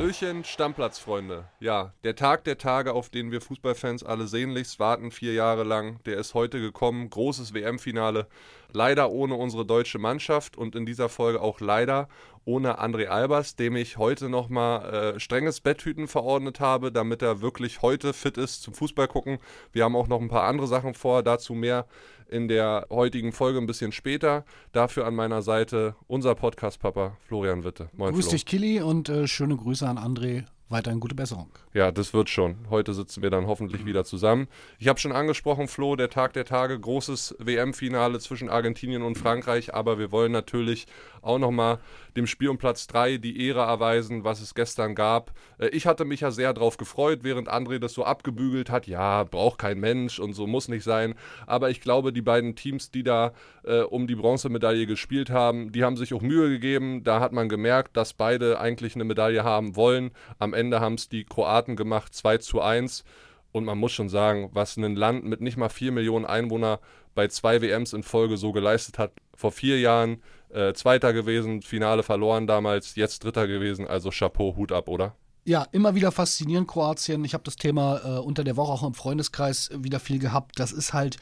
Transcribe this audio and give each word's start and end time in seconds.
Hallöchen, 0.00 0.44
Stammplatzfreunde. 0.44 1.44
Ja, 1.60 1.92
der 2.04 2.16
Tag 2.16 2.44
der 2.44 2.56
Tage, 2.56 2.94
auf 2.94 3.10
den 3.10 3.30
wir 3.32 3.42
Fußballfans 3.42 4.02
alle 4.02 4.26
sehnlichst 4.28 4.80
warten, 4.80 5.10
vier 5.10 5.34
Jahre 5.34 5.62
lang, 5.62 6.02
der 6.06 6.16
ist 6.16 6.32
heute 6.32 6.58
gekommen. 6.58 7.10
Großes 7.10 7.52
WM-Finale. 7.52 8.26
Leider 8.72 9.10
ohne 9.10 9.34
unsere 9.34 9.66
deutsche 9.66 9.98
Mannschaft 9.98 10.56
und 10.56 10.74
in 10.74 10.86
dieser 10.86 11.10
Folge 11.10 11.42
auch 11.42 11.60
leider 11.60 12.08
ohne 12.46 12.80
André 12.80 13.08
Albers, 13.08 13.56
dem 13.56 13.76
ich 13.76 13.98
heute 13.98 14.30
nochmal 14.30 15.16
äh, 15.16 15.20
strenges 15.20 15.60
Betthüten 15.60 16.08
verordnet 16.08 16.60
habe, 16.60 16.90
damit 16.90 17.20
er 17.20 17.42
wirklich 17.42 17.82
heute 17.82 18.14
fit 18.14 18.38
ist 18.38 18.62
zum 18.62 18.72
Fußball 18.72 19.06
gucken. 19.06 19.38
Wir 19.70 19.84
haben 19.84 19.96
auch 19.96 20.08
noch 20.08 20.22
ein 20.22 20.28
paar 20.28 20.44
andere 20.44 20.66
Sachen 20.66 20.94
vor, 20.94 21.22
dazu 21.22 21.52
mehr 21.52 21.86
in 22.30 22.48
der 22.48 22.86
heutigen 22.90 23.32
Folge 23.32 23.58
ein 23.58 23.66
bisschen 23.66 23.92
später. 23.92 24.44
Dafür 24.72 25.06
an 25.06 25.14
meiner 25.14 25.42
Seite 25.42 25.96
unser 26.06 26.34
Podcast-Papa 26.34 27.16
Florian 27.26 27.64
Witte. 27.64 27.90
Moin, 27.92 28.14
Grüß 28.14 28.26
Flo. 28.26 28.32
dich, 28.32 28.46
Kili, 28.46 28.80
und 28.80 29.08
äh, 29.08 29.26
schöne 29.26 29.56
Grüße 29.56 29.86
an 29.86 29.98
André 29.98 30.44
weiterhin 30.70 31.00
gute 31.00 31.14
Besserung. 31.14 31.50
Ja, 31.74 31.90
das 31.90 32.14
wird 32.14 32.30
schon. 32.30 32.56
Heute 32.70 32.94
sitzen 32.94 33.22
wir 33.22 33.30
dann 33.30 33.46
hoffentlich 33.46 33.84
wieder 33.84 34.04
zusammen. 34.04 34.48
Ich 34.78 34.88
habe 34.88 34.98
schon 34.98 35.12
angesprochen, 35.12 35.68
Flo, 35.68 35.96
der 35.96 36.10
Tag 36.10 36.32
der 36.32 36.44
Tage, 36.44 36.78
großes 36.78 37.36
WM-Finale 37.38 38.18
zwischen 38.20 38.48
Argentinien 38.48 39.02
und 39.02 39.18
Frankreich, 39.18 39.74
aber 39.74 39.98
wir 39.98 40.12
wollen 40.12 40.32
natürlich 40.32 40.86
auch 41.22 41.38
nochmal 41.38 41.78
dem 42.16 42.26
Spiel 42.26 42.48
um 42.48 42.58
Platz 42.58 42.86
3 42.86 43.18
die 43.18 43.46
Ehre 43.46 43.60
erweisen, 43.60 44.24
was 44.24 44.40
es 44.40 44.54
gestern 44.54 44.94
gab. 44.94 45.32
Äh, 45.58 45.68
ich 45.68 45.86
hatte 45.86 46.04
mich 46.04 46.20
ja 46.20 46.30
sehr 46.30 46.52
darauf 46.54 46.76
gefreut, 46.76 47.20
während 47.22 47.50
André 47.50 47.78
das 47.78 47.92
so 47.92 48.04
abgebügelt 48.04 48.70
hat. 48.70 48.86
Ja, 48.86 49.24
braucht 49.24 49.58
kein 49.58 49.78
Mensch 49.78 50.18
und 50.18 50.32
so 50.32 50.46
muss 50.46 50.68
nicht 50.68 50.84
sein. 50.84 51.14
Aber 51.46 51.70
ich 51.70 51.80
glaube, 51.80 52.12
die 52.12 52.22
beiden 52.22 52.56
Teams, 52.56 52.90
die 52.90 53.02
da 53.02 53.32
äh, 53.64 53.80
um 53.80 54.06
die 54.06 54.14
Bronzemedaille 54.14 54.86
gespielt 54.86 55.30
haben, 55.30 55.72
die 55.72 55.84
haben 55.84 55.96
sich 55.96 56.14
auch 56.14 56.22
Mühe 56.22 56.48
gegeben. 56.48 57.04
Da 57.04 57.20
hat 57.20 57.32
man 57.32 57.48
gemerkt, 57.48 57.96
dass 57.96 58.14
beide 58.14 58.60
eigentlich 58.60 58.94
eine 58.94 59.04
Medaille 59.04 59.44
haben 59.44 59.76
wollen. 59.76 60.10
Am 60.38 60.54
Ende 60.54 60.59
haben 60.72 60.94
es 60.94 61.08
die 61.08 61.24
Kroaten 61.24 61.76
gemacht, 61.76 62.14
2 62.14 62.38
zu 62.38 62.60
1. 62.60 63.04
Und 63.52 63.64
man 63.64 63.78
muss 63.78 63.92
schon 63.92 64.08
sagen, 64.08 64.50
was 64.52 64.76
ein 64.76 64.94
Land 64.94 65.24
mit 65.24 65.40
nicht 65.40 65.56
mal 65.56 65.68
4 65.68 65.90
Millionen 65.90 66.24
Einwohnern 66.24 66.78
bei 67.14 67.28
zwei 67.28 67.60
WMs 67.60 67.92
in 67.92 68.02
Folge 68.02 68.36
so 68.36 68.52
geleistet 68.52 68.98
hat. 68.98 69.12
Vor 69.34 69.52
vier 69.52 69.80
Jahren 69.80 70.22
äh, 70.50 70.72
Zweiter 70.74 71.12
gewesen, 71.12 71.62
Finale 71.62 72.02
verloren 72.02 72.46
damals, 72.46 72.94
jetzt 72.96 73.24
Dritter 73.24 73.46
gewesen. 73.46 73.86
Also 73.86 74.10
Chapeau, 74.10 74.54
Hut 74.56 74.72
ab, 74.72 74.88
oder? 74.88 75.14
Ja, 75.44 75.66
immer 75.72 75.94
wieder 75.94 76.12
faszinierend 76.12 76.68
Kroatien. 76.68 77.24
Ich 77.24 77.34
habe 77.34 77.44
das 77.44 77.56
Thema 77.56 78.00
äh, 78.04 78.18
unter 78.20 78.44
der 78.44 78.56
Woche 78.56 78.72
auch 78.72 78.86
im 78.86 78.94
Freundeskreis 78.94 79.70
wieder 79.74 79.98
viel 79.98 80.18
gehabt. 80.18 80.58
Das 80.58 80.72
ist 80.72 80.92
halt 80.92 81.16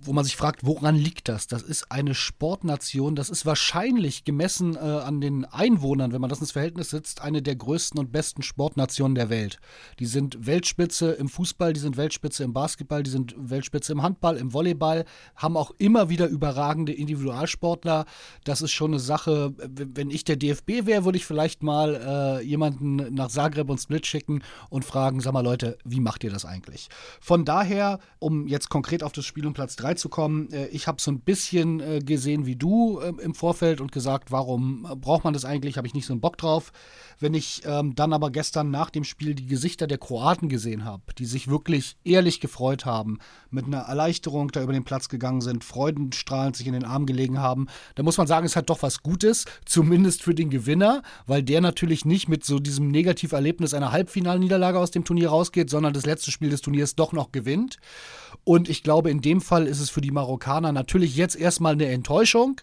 wo 0.00 0.12
man 0.12 0.24
sich 0.24 0.36
fragt, 0.36 0.64
woran 0.64 0.94
liegt 0.94 1.28
das? 1.28 1.46
Das 1.46 1.62
ist 1.62 1.90
eine 1.90 2.14
Sportnation, 2.14 3.14
das 3.14 3.28
ist 3.28 3.44
wahrscheinlich 3.44 4.24
gemessen 4.24 4.74
äh, 4.74 4.78
an 4.78 5.20
den 5.20 5.44
Einwohnern, 5.44 6.12
wenn 6.12 6.20
man 6.20 6.30
das 6.30 6.40
ins 6.40 6.52
Verhältnis 6.52 6.90
setzt, 6.90 7.20
eine 7.20 7.42
der 7.42 7.56
größten 7.56 7.98
und 7.98 8.12
besten 8.12 8.42
Sportnationen 8.42 9.14
der 9.14 9.28
Welt. 9.28 9.58
Die 9.98 10.06
sind 10.06 10.46
Weltspitze 10.46 11.12
im 11.12 11.28
Fußball, 11.28 11.72
die 11.72 11.80
sind 11.80 11.96
Weltspitze 11.96 12.44
im 12.44 12.52
Basketball, 12.52 13.02
die 13.02 13.10
sind 13.10 13.34
Weltspitze 13.36 13.92
im 13.92 14.02
Handball, 14.02 14.36
im 14.36 14.52
Volleyball, 14.52 15.04
haben 15.34 15.56
auch 15.56 15.72
immer 15.78 16.08
wieder 16.08 16.26
überragende 16.28 16.92
Individualsportler. 16.92 18.06
Das 18.44 18.62
ist 18.62 18.72
schon 18.72 18.92
eine 18.92 19.00
Sache, 19.00 19.54
wenn 19.58 20.10
ich 20.10 20.24
der 20.24 20.36
DFB 20.36 20.86
wäre, 20.86 21.04
würde 21.04 21.18
ich 21.18 21.26
vielleicht 21.26 21.62
mal 21.62 22.40
äh, 22.40 22.44
jemanden 22.44 23.14
nach 23.14 23.28
Zagreb 23.28 23.68
und 23.68 23.78
Split 23.78 24.06
schicken 24.06 24.42
und 24.70 24.84
fragen, 24.84 25.20
sag 25.20 25.32
mal 25.32 25.40
Leute, 25.40 25.76
wie 25.84 26.00
macht 26.00 26.24
ihr 26.24 26.30
das 26.30 26.44
eigentlich? 26.44 26.88
Von 27.20 27.44
daher, 27.44 27.98
um 28.18 28.46
jetzt 28.46 28.70
konkret 28.70 29.02
auf 29.02 29.12
das 29.12 29.24
Spiel 29.24 29.46
und 29.46 29.52
Platz 29.52 29.65
Platz 29.66 29.74
3 29.76 29.94
zu 29.94 30.08
kommen. 30.08 30.52
Äh, 30.52 30.68
ich 30.68 30.86
habe 30.86 31.00
so 31.00 31.10
ein 31.10 31.18
bisschen 31.18 31.80
äh, 31.80 31.98
gesehen 31.98 32.46
wie 32.46 32.54
du 32.54 33.00
ähm, 33.00 33.18
im 33.18 33.34
Vorfeld 33.34 33.80
und 33.80 33.90
gesagt, 33.90 34.30
warum 34.30 34.86
äh, 34.88 34.94
braucht 34.94 35.24
man 35.24 35.32
das 35.32 35.44
eigentlich? 35.44 35.76
Habe 35.76 35.88
ich 35.88 35.94
nicht 35.94 36.06
so 36.06 36.12
einen 36.12 36.20
Bock 36.20 36.38
drauf. 36.38 36.72
Wenn 37.18 37.34
ich 37.34 37.62
ähm, 37.64 37.96
dann 37.96 38.12
aber 38.12 38.30
gestern 38.30 38.70
nach 38.70 38.90
dem 38.90 39.02
Spiel 39.02 39.34
die 39.34 39.46
Gesichter 39.46 39.88
der 39.88 39.98
Kroaten 39.98 40.48
gesehen 40.48 40.84
habe, 40.84 41.02
die 41.18 41.24
sich 41.24 41.48
wirklich 41.48 41.96
ehrlich 42.04 42.38
gefreut 42.38 42.86
haben, 42.86 43.18
mit 43.50 43.66
einer 43.66 43.78
Erleichterung 43.78 44.52
da 44.52 44.62
über 44.62 44.72
den 44.72 44.84
Platz 44.84 45.08
gegangen 45.08 45.40
sind, 45.40 45.64
freudenstrahlend 45.64 46.54
sich 46.54 46.68
in 46.68 46.74
den 46.74 46.84
Arm 46.84 47.06
gelegen 47.06 47.40
haben, 47.40 47.66
da 47.96 48.04
muss 48.04 48.18
man 48.18 48.28
sagen, 48.28 48.46
es 48.46 48.54
hat 48.54 48.70
doch 48.70 48.82
was 48.82 49.02
Gutes, 49.02 49.46
zumindest 49.64 50.22
für 50.22 50.34
den 50.34 50.50
Gewinner, 50.50 51.02
weil 51.26 51.42
der 51.42 51.60
natürlich 51.60 52.04
nicht 52.04 52.28
mit 52.28 52.44
so 52.44 52.60
diesem 52.60 52.88
Negativerlebnis 52.88 53.74
einer 53.74 53.90
Halbfinalniederlage 53.90 54.78
aus 54.78 54.92
dem 54.92 55.04
Turnier 55.04 55.30
rausgeht, 55.30 55.70
sondern 55.70 55.92
das 55.92 56.06
letzte 56.06 56.30
Spiel 56.30 56.50
des 56.50 56.60
Turniers 56.60 56.94
doch 56.94 57.12
noch 57.12 57.32
gewinnt. 57.32 57.78
Und 58.44 58.68
ich 58.68 58.82
glaube, 58.82 59.10
in 59.10 59.22
dem 59.22 59.40
Fall 59.46 59.66
ist 59.66 59.80
es 59.80 59.88
für 59.88 60.00
die 60.02 60.10
Marokkaner 60.10 60.72
natürlich 60.72 61.16
jetzt 61.16 61.36
erstmal 61.36 61.72
eine 61.72 61.86
Enttäuschung, 61.86 62.60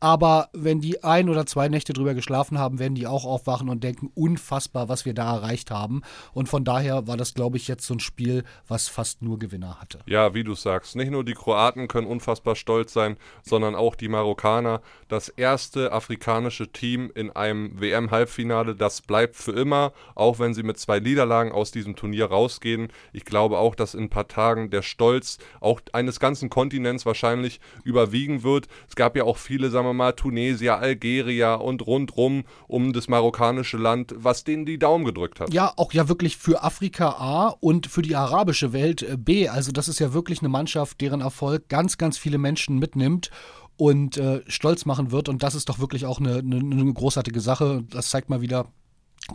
aber 0.00 0.50
wenn 0.52 0.80
die 0.80 1.02
ein 1.02 1.28
oder 1.28 1.46
zwei 1.46 1.68
Nächte 1.68 1.92
drüber 1.92 2.14
geschlafen 2.14 2.58
haben, 2.58 2.78
werden 2.78 2.94
die 2.94 3.06
auch 3.06 3.24
aufwachen 3.24 3.68
und 3.68 3.82
denken, 3.82 4.10
unfassbar, 4.14 4.88
was 4.88 5.04
wir 5.06 5.14
da 5.14 5.36
erreicht 5.36 5.70
haben. 5.70 6.02
Und 6.32 6.48
von 6.48 6.64
daher 6.64 7.06
war 7.06 7.16
das, 7.16 7.34
glaube 7.34 7.56
ich, 7.56 7.66
jetzt 7.66 7.86
so 7.86 7.94
ein 7.94 8.00
Spiel, 8.00 8.44
was 8.68 8.88
fast 8.88 9.22
nur 9.22 9.38
Gewinner 9.38 9.80
hatte. 9.80 10.00
Ja, 10.06 10.34
wie 10.34 10.44
du 10.44 10.54
sagst, 10.54 10.96
nicht 10.96 11.10
nur 11.10 11.24
die 11.24 11.32
Kroaten 11.32 11.88
können 11.88 12.06
unfassbar 12.06 12.56
stolz 12.56 12.92
sein, 12.92 13.16
sondern 13.42 13.74
auch 13.74 13.94
die 13.94 14.08
Marokkaner. 14.08 14.82
Das 15.08 15.28
erste 15.28 15.92
afrikanische 15.92 16.70
Team 16.70 17.10
in 17.14 17.30
einem 17.30 17.80
WM-Halbfinale, 17.80 18.76
das 18.76 19.00
bleibt 19.00 19.36
für 19.36 19.52
immer, 19.52 19.92
auch 20.14 20.38
wenn 20.38 20.52
sie 20.52 20.62
mit 20.62 20.78
zwei 20.78 21.00
Niederlagen 21.00 21.52
aus 21.52 21.70
diesem 21.70 21.96
Turnier 21.96 22.26
rausgehen. 22.26 22.88
Ich 23.12 23.24
glaube 23.24 23.58
auch, 23.58 23.74
dass 23.74 23.94
in 23.94 24.04
ein 24.04 24.10
paar 24.10 24.28
Tagen 24.28 24.68
der 24.70 24.82
Stolz 24.82 25.38
auch 25.60 25.80
eines 25.92 26.20
ganzen 26.20 26.50
Kontinents 26.50 27.06
wahrscheinlich 27.06 27.60
überwiegen 27.84 28.42
wird. 28.42 28.68
Es 28.88 28.94
gab 28.94 29.16
ja 29.16 29.24
auch 29.24 29.38
viele, 29.38 29.70
sagen 29.70 29.85
sagen 29.86 29.98
wir 29.98 30.04
mal, 30.04 30.12
Tunesier, 30.12 30.78
Algerier 30.78 31.60
und 31.60 31.86
rundrum 31.86 32.44
um 32.66 32.92
das 32.92 33.08
marokkanische 33.08 33.76
Land, 33.76 34.14
was 34.16 34.44
denen 34.44 34.66
die 34.66 34.78
Daumen 34.78 35.04
gedrückt 35.04 35.40
hat. 35.40 35.52
Ja, 35.52 35.72
auch 35.76 35.92
ja 35.92 36.08
wirklich 36.08 36.36
für 36.36 36.62
Afrika 36.62 37.10
A 37.10 37.48
und 37.60 37.86
für 37.86 38.02
die 38.02 38.16
arabische 38.16 38.72
Welt 38.72 39.02
äh, 39.02 39.16
B. 39.16 39.48
Also 39.48 39.72
das 39.72 39.88
ist 39.88 40.00
ja 40.00 40.12
wirklich 40.12 40.40
eine 40.40 40.48
Mannschaft, 40.48 41.00
deren 41.00 41.20
Erfolg 41.20 41.68
ganz, 41.68 41.98
ganz 41.98 42.18
viele 42.18 42.38
Menschen 42.38 42.78
mitnimmt 42.78 43.30
und 43.76 44.16
äh, 44.16 44.42
stolz 44.48 44.84
machen 44.86 45.12
wird. 45.12 45.28
Und 45.28 45.42
das 45.42 45.54
ist 45.54 45.68
doch 45.68 45.78
wirklich 45.78 46.06
auch 46.06 46.18
eine, 46.18 46.38
eine, 46.38 46.56
eine 46.56 46.92
großartige 46.92 47.40
Sache. 47.40 47.84
Das 47.90 48.10
zeigt 48.10 48.28
mal 48.28 48.40
wieder, 48.40 48.66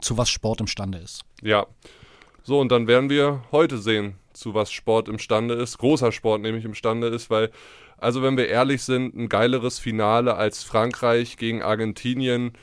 zu 0.01 0.17
was 0.17 0.29
Sport 0.29 0.61
imstande 0.61 0.97
ist. 0.97 1.21
Ja. 1.41 1.65
So, 2.43 2.59
und 2.59 2.71
dann 2.71 2.87
werden 2.87 3.09
wir 3.09 3.43
heute 3.51 3.77
sehen, 3.77 4.15
zu 4.41 4.53
was 4.53 4.71
Sport 4.71 5.07
imstande 5.07 5.53
ist, 5.53 5.77
großer 5.77 6.11
Sport 6.11 6.41
nämlich 6.41 6.65
imstande 6.65 7.07
ist, 7.07 7.29
weil 7.29 7.51
also 7.97 8.23
wenn 8.23 8.35
wir 8.35 8.47
ehrlich 8.47 8.81
sind, 8.81 9.15
ein 9.15 9.29
geileres 9.29 9.77
Finale 9.77 10.35
als 10.35 10.63
Frankreich 10.63 11.37
gegen 11.37 11.61
Argentinien 11.61 12.53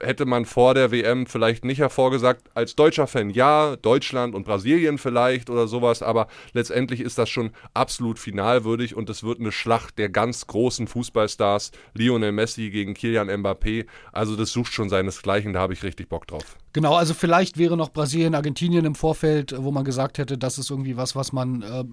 hätte 0.00 0.26
man 0.26 0.44
vor 0.44 0.74
der 0.74 0.90
WM 0.90 1.26
vielleicht 1.26 1.64
nicht 1.64 1.78
hervorgesagt. 1.78 2.48
Als 2.54 2.74
deutscher 2.74 3.06
Fan 3.06 3.30
ja, 3.30 3.76
Deutschland 3.76 4.34
und 4.34 4.44
Brasilien 4.44 4.98
vielleicht 4.98 5.50
oder 5.50 5.68
sowas, 5.68 6.02
aber 6.02 6.26
letztendlich 6.52 7.00
ist 7.00 7.18
das 7.18 7.28
schon 7.28 7.50
absolut 7.74 8.18
finalwürdig 8.18 8.96
und 8.96 9.10
es 9.10 9.22
wird 9.22 9.40
eine 9.40 9.52
Schlacht 9.52 9.98
der 9.98 10.08
ganz 10.08 10.46
großen 10.46 10.86
Fußballstars. 10.86 11.72
Lionel 11.94 12.32
Messi 12.32 12.70
gegen 12.70 12.94
Kilian 12.94 13.28
Mbappé. 13.28 13.86
Also 14.12 14.36
das 14.36 14.50
sucht 14.50 14.72
schon 14.72 14.88
seinesgleichen, 14.88 15.52
da 15.52 15.60
habe 15.60 15.72
ich 15.72 15.82
richtig 15.82 16.08
Bock 16.08 16.26
drauf. 16.26 16.56
Genau, 16.72 16.94
also 16.94 17.14
vielleicht 17.14 17.58
wäre 17.58 17.76
noch 17.76 17.90
Brasilien, 17.90 18.34
Argentinien 18.34 18.84
im 18.84 18.94
Vorfeld, 18.94 19.54
wo 19.58 19.72
man 19.72 19.84
gesagt 19.84 20.18
hätte, 20.18 20.38
das 20.38 20.56
ist 20.56 20.70
irgendwie 20.70 20.96
was, 20.96 21.16
was 21.16 21.32
man 21.32 21.62
äh, 21.62 21.84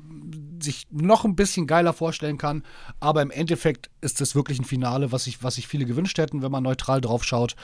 sich 0.68 0.88
noch 0.92 1.26
ein 1.26 1.36
bisschen 1.36 1.68
geiler 1.68 1.94
vorstellen 1.94 2.38
kann. 2.38 2.64
Aber 3.00 3.22
im 3.22 3.32
Endeffekt 3.32 3.90
ist 4.02 4.22
es 4.22 4.36
wirklich 4.36 4.60
ein 4.60 4.66
Finale, 4.66 5.12
was 5.12 5.26
sich 5.26 5.44
was 5.44 5.56
sich 5.56 5.68
viele 5.68 5.86
gewünscht 5.86 6.18
hätten, 6.18 6.42
wenn 6.42 6.52
man 6.52 6.64
neutral 6.64 7.02
drauf 7.02 7.24
schaut. 7.24 7.56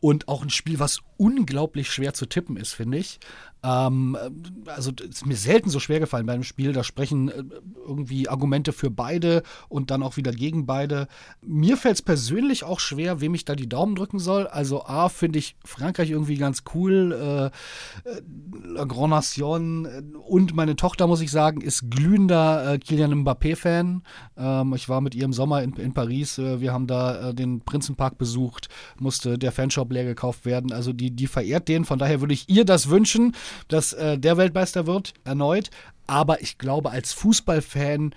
Und 0.00 0.28
auch 0.28 0.42
ein 0.42 0.48
Spiel, 0.48 0.78
was 0.78 1.00
unglaublich 1.18 1.90
schwer 1.90 2.14
zu 2.14 2.24
tippen 2.24 2.56
ist, 2.56 2.72
finde 2.72 2.96
ich. 2.96 3.20
Ähm, 3.62 4.16
also 4.64 4.92
ist 4.92 5.26
mir 5.26 5.36
selten 5.36 5.68
so 5.68 5.78
schwer 5.78 6.00
gefallen 6.00 6.24
bei 6.24 6.32
einem 6.32 6.42
Spiel. 6.42 6.72
Da 6.72 6.82
sprechen 6.82 7.28
äh, 7.28 7.42
irgendwie 7.86 8.28
Argumente 8.28 8.72
für 8.72 8.90
beide 8.90 9.42
und 9.68 9.90
dann 9.90 10.02
auch 10.02 10.16
wieder 10.16 10.32
gegen 10.32 10.64
beide. 10.64 11.08
Mir 11.42 11.76
fällt 11.76 11.96
es 11.96 12.02
persönlich 12.02 12.64
auch 12.64 12.80
schwer, 12.80 13.20
wem 13.20 13.34
ich 13.34 13.44
da 13.44 13.54
die 13.54 13.68
Daumen 13.68 13.94
drücken 13.94 14.18
soll. 14.18 14.46
Also 14.46 14.86
A 14.86 15.10
finde 15.10 15.38
ich 15.38 15.56
Frankreich 15.64 16.10
irgendwie 16.10 16.36
ganz 16.36 16.62
cool. 16.74 17.12
Äh, 17.12 18.08
äh, 18.08 18.22
La 18.64 18.84
Grande 18.84 19.10
Nation 19.10 19.86
und 20.26 20.54
meine 20.54 20.76
Tochter, 20.76 21.06
muss 21.06 21.20
ich 21.20 21.30
sagen, 21.30 21.60
ist 21.60 21.90
glühender 21.90 22.49
äh, 22.58 22.78
Kylian 22.78 23.24
Mbappé-Fan. 23.24 24.02
Ähm, 24.36 24.74
ich 24.74 24.88
war 24.88 25.00
mit 25.00 25.14
ihr 25.14 25.24
im 25.24 25.32
Sommer 25.32 25.62
in, 25.62 25.74
in 25.74 25.94
Paris. 25.94 26.38
Äh, 26.38 26.60
wir 26.60 26.72
haben 26.72 26.86
da 26.86 27.30
äh, 27.30 27.34
den 27.34 27.60
Prinzenpark 27.60 28.18
besucht, 28.18 28.68
musste 28.98 29.38
der 29.38 29.52
Fanshop 29.52 29.92
leer 29.92 30.04
gekauft 30.04 30.44
werden. 30.44 30.72
Also 30.72 30.92
die, 30.92 31.10
die 31.10 31.26
verehrt 31.26 31.68
den. 31.68 31.84
Von 31.84 31.98
daher 31.98 32.20
würde 32.20 32.34
ich 32.34 32.48
ihr 32.48 32.64
das 32.64 32.88
wünschen 32.90 33.34
dass 33.68 33.92
äh, 33.92 34.18
der 34.18 34.36
Weltmeister 34.36 34.86
wird, 34.86 35.14
erneut. 35.24 35.70
Aber 36.06 36.42
ich 36.42 36.58
glaube, 36.58 36.90
als 36.90 37.12
Fußballfan, 37.12 38.14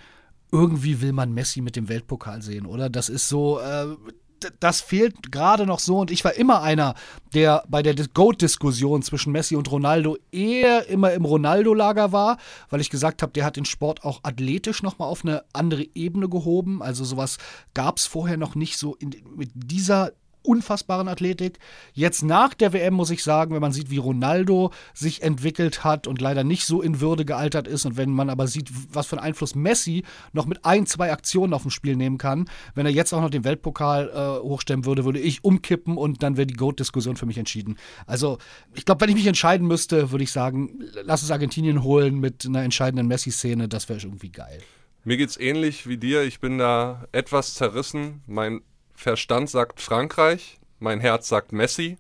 irgendwie 0.52 1.02
will 1.02 1.14
man 1.14 1.34
Messi 1.34 1.62
mit 1.62 1.76
dem 1.76 1.90
Weltpokal 1.90 2.42
sehen, 2.42 2.66
oder? 2.66 2.90
Das 2.90 3.10
ist 3.10 3.28
so, 3.28 3.60
äh, 3.60 3.96
das 4.60 4.82
fehlt 4.82 5.32
gerade 5.32 5.66
noch 5.66 5.80
so. 5.80 6.00
Und 6.00 6.12
ich 6.12 6.24
war 6.24 6.34
immer 6.34 6.62
einer, 6.62 6.96
der 7.34 7.64
bei 7.68 7.82
der 7.82 7.96
GOAT-Diskussion 7.96 9.02
zwischen 9.02 9.32
Messi 9.32 9.56
und 9.56 9.72
Ronaldo 9.72 10.18
eher 10.32 10.88
immer 10.88 11.14
im 11.14 11.26
Ronaldo-Lager 11.26 12.12
war, 12.12 12.38
weil 12.70 12.82
ich 12.82 12.90
gesagt 12.90 13.22
habe, 13.22 13.34
der 13.34 13.46
hat 13.46 13.56
den 13.56 13.66
Sport 13.66 14.04
auch 14.04 14.22
athletisch 14.24 14.84
nochmal 14.84 15.10
auf 15.10 15.24
eine 15.24 15.44
andere 15.54 15.86
Ebene 15.96 16.30
gehoben. 16.30 16.82
Also 16.82 17.04
sowas 17.04 17.38
gab 17.74 17.98
es 17.98 18.06
vorher 18.06 18.38
noch 18.38 18.56
nicht 18.56 18.78
so 18.78 18.96
in, 18.96 19.16
mit 19.36 19.52
dieser 19.54 20.12
unfassbaren 20.44 21.08
Athletik. 21.08 21.60
Jetzt 21.94 22.24
nach 22.24 22.54
der 22.54 22.74
WM 22.74 22.94
muss 22.94 23.10
ich 23.10 23.24
sagen, 23.24 23.54
wenn 23.54 23.62
man 23.62 23.72
sieht, 23.72 23.90
wie 23.90 23.98
Ronaldo 23.98 24.72
sich 24.94 25.24
entwickelt 25.24 25.84
hat 25.84 26.08
und 26.08 26.22
leider 26.22 26.44
nicht 26.44 26.66
so 26.66 26.82
in 26.82 27.02
Würde 27.02 27.26
gealtert 27.26 27.68
ist 27.68 27.86
und 27.86 27.98
wenn 27.98 28.12
man 28.12 28.30
aber 28.30 28.48
sieht, 28.48 28.70
was 28.94 29.08
für 29.08 29.18
einen 29.18 29.26
Einfluss 29.26 29.56
Messi 29.56 30.04
noch 30.32 30.46
mit 30.46 30.66
ein, 30.66 30.86
zwei 30.86 31.12
Aktionen 31.12 31.54
auf 31.54 31.64
dem 31.64 31.72
Spiel 31.72 31.96
nehmen 31.96 32.18
kann, 32.18 32.50
wenn 32.76 32.86
er 32.86 32.92
jetzt 32.92 33.14
auch 33.14 33.22
noch 33.22 33.30
den 33.30 33.44
Weltpokal 33.44 34.10
äh, 34.10 34.44
hochstemmen 34.44 34.86
würde, 34.86 35.06
würde 35.06 35.20
ich 35.20 35.44
umkippen 35.44 35.98
und 35.98 36.24
dann 36.24 36.38
wäre 36.38 36.48
die 36.48 36.56
GOAT-Diskussion 36.56 37.16
für 37.16 37.26
mich 37.26 37.38
entschieden. 37.38 37.78
Also 38.06 38.38
ich 38.74 38.86
glaube, 38.86 39.02
wenn 39.02 39.10
ich 39.10 39.16
mich 39.16 39.28
entscheiden 39.28 39.68
müsste, 39.68 40.12
würde 40.12 40.24
ich 40.24 40.32
sagen, 40.32 40.80
lass 41.04 41.24
es 41.24 41.32
Argentinien 41.32 41.84
holen 41.84 42.20
mit 42.20 42.46
einer 42.46 42.64
entscheidenden 42.64 43.08
Messi-Szene, 43.08 43.68
das 43.68 43.90
wäre 43.90 44.00
irgendwie 44.00 44.32
geil. 44.32 44.60
Mir 45.06 45.18
geht's 45.18 45.38
ähnlich 45.38 45.88
wie 45.88 45.98
dir. 45.98 46.24
Ich 46.24 46.40
bin 46.40 46.58
da 46.58 47.08
etwas 47.12 47.56
zerrissen. 47.56 48.22
Mein 48.26 48.62
Verstand 48.94 49.50
sagt 49.50 49.82
Frankreich, 49.82 50.60
mein 50.80 51.00
Herz 51.00 51.28
sagt 51.28 51.52
Messi. 51.52 51.98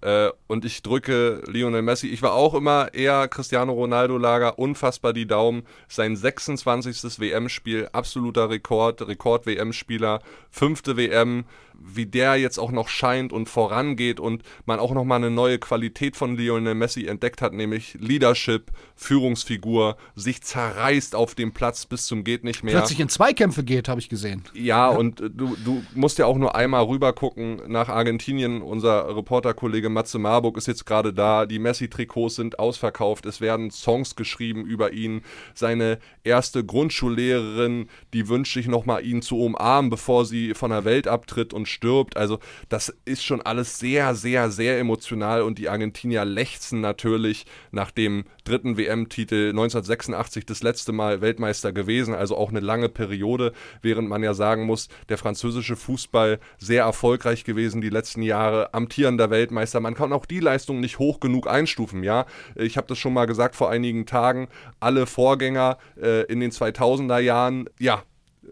Äh, 0.00 0.30
und 0.46 0.64
ich 0.64 0.82
drücke 0.82 1.42
Lionel 1.46 1.82
Messi. 1.82 2.06
Ich 2.06 2.22
war 2.22 2.34
auch 2.34 2.54
immer 2.54 2.94
eher 2.94 3.28
Cristiano 3.28 3.72
Ronaldo-Lager, 3.72 4.58
unfassbar 4.58 5.12
die 5.12 5.26
Daumen. 5.26 5.64
Sein 5.88 6.16
26. 6.16 7.18
WM-Spiel, 7.18 7.88
absoluter 7.92 8.50
Rekord, 8.50 9.06
Rekord-WM-Spieler, 9.06 10.20
fünfte 10.50 10.96
WM, 10.96 11.44
wie 11.74 12.06
der 12.06 12.36
jetzt 12.36 12.58
auch 12.58 12.70
noch 12.70 12.88
scheint 12.88 13.32
und 13.32 13.48
vorangeht 13.48 14.18
und 14.20 14.42
man 14.64 14.78
auch 14.78 14.94
nochmal 14.94 15.18
eine 15.18 15.30
neue 15.30 15.58
Qualität 15.58 16.16
von 16.16 16.36
Lionel 16.36 16.74
Messi 16.74 17.06
entdeckt 17.06 17.42
hat, 17.42 17.52
nämlich 17.52 17.98
Leadership, 18.00 18.70
Führungsfigur, 18.94 19.96
sich 20.14 20.42
zerreißt 20.42 21.14
auf 21.14 21.34
dem 21.34 21.52
Platz 21.52 21.84
bis 21.84 22.06
zum 22.06 22.24
geht 22.24 22.44
nicht 22.44 22.64
mehr. 22.64 22.74
Plötzlich 22.74 23.00
in 23.00 23.08
Zweikämpfe 23.08 23.62
geht, 23.62 23.88
habe 23.88 24.00
ich 24.00 24.08
gesehen. 24.08 24.44
Ja, 24.54 24.76
ja, 24.76 24.88
und 24.88 25.20
du, 25.20 25.56
du 25.64 25.82
musst 25.94 26.18
ja 26.18 26.26
auch 26.26 26.36
nur 26.36 26.54
einmal 26.54 26.84
rüber 26.84 27.12
gucken 27.14 27.62
nach 27.66 27.88
Argentinien. 27.88 28.60
Unser 28.60 29.16
Reporterkollege 29.16 29.85
Matze 29.88 30.18
Marburg 30.18 30.56
ist 30.56 30.66
jetzt 30.66 30.86
gerade 30.86 31.12
da. 31.12 31.46
Die 31.46 31.58
Messi-Trikots 31.58 32.36
sind 32.36 32.58
ausverkauft. 32.58 33.26
Es 33.26 33.40
werden 33.40 33.70
Songs 33.70 34.16
geschrieben 34.16 34.64
über 34.64 34.92
ihn. 34.92 35.22
Seine 35.54 35.98
erste 36.24 36.64
Grundschullehrerin, 36.64 37.88
die 38.12 38.28
wünscht 38.28 38.54
sich 38.54 38.66
nochmal, 38.66 39.04
ihn 39.04 39.22
zu 39.22 39.38
umarmen, 39.40 39.90
bevor 39.90 40.24
sie 40.24 40.54
von 40.54 40.70
der 40.70 40.84
Welt 40.84 41.08
abtritt 41.08 41.52
und 41.52 41.66
stirbt. 41.66 42.16
Also 42.16 42.38
das 42.68 42.94
ist 43.04 43.24
schon 43.24 43.42
alles 43.42 43.78
sehr, 43.78 44.14
sehr, 44.14 44.50
sehr 44.50 44.78
emotional 44.78 45.42
und 45.42 45.58
die 45.58 45.68
Argentinier 45.68 46.24
lechzen 46.24 46.80
natürlich 46.80 47.46
nach 47.70 47.90
dem 47.90 48.24
dritten 48.44 48.76
WM-Titel 48.76 49.50
1986 49.50 50.46
das 50.46 50.62
letzte 50.62 50.92
Mal 50.92 51.20
Weltmeister 51.20 51.72
gewesen, 51.72 52.14
also 52.14 52.36
auch 52.36 52.50
eine 52.50 52.60
lange 52.60 52.88
Periode, 52.88 53.52
während 53.82 54.08
man 54.08 54.22
ja 54.22 54.34
sagen 54.34 54.64
muss, 54.64 54.88
der 55.08 55.18
französische 55.18 55.76
Fußball 55.76 56.38
sehr 56.58 56.84
erfolgreich 56.84 57.44
gewesen 57.44 57.80
die 57.80 57.90
letzten 57.90 58.22
Jahre, 58.22 58.72
amtierender 58.74 59.30
Weltmeister. 59.30 59.75
Man 59.80 59.94
kann 59.94 60.12
auch 60.12 60.26
die 60.26 60.40
Leistung 60.40 60.80
nicht 60.80 60.98
hoch 60.98 61.20
genug 61.20 61.48
einstufen, 61.48 62.02
ja. 62.02 62.26
Ich 62.54 62.76
habe 62.76 62.86
das 62.86 62.98
schon 62.98 63.12
mal 63.12 63.26
gesagt 63.26 63.56
vor 63.56 63.70
einigen 63.70 64.06
Tagen, 64.06 64.48
alle 64.80 65.06
Vorgänger 65.06 65.78
äh, 66.00 66.22
in 66.24 66.40
den 66.40 66.50
2000er 66.50 67.18
Jahren, 67.18 67.68
ja, 67.78 68.02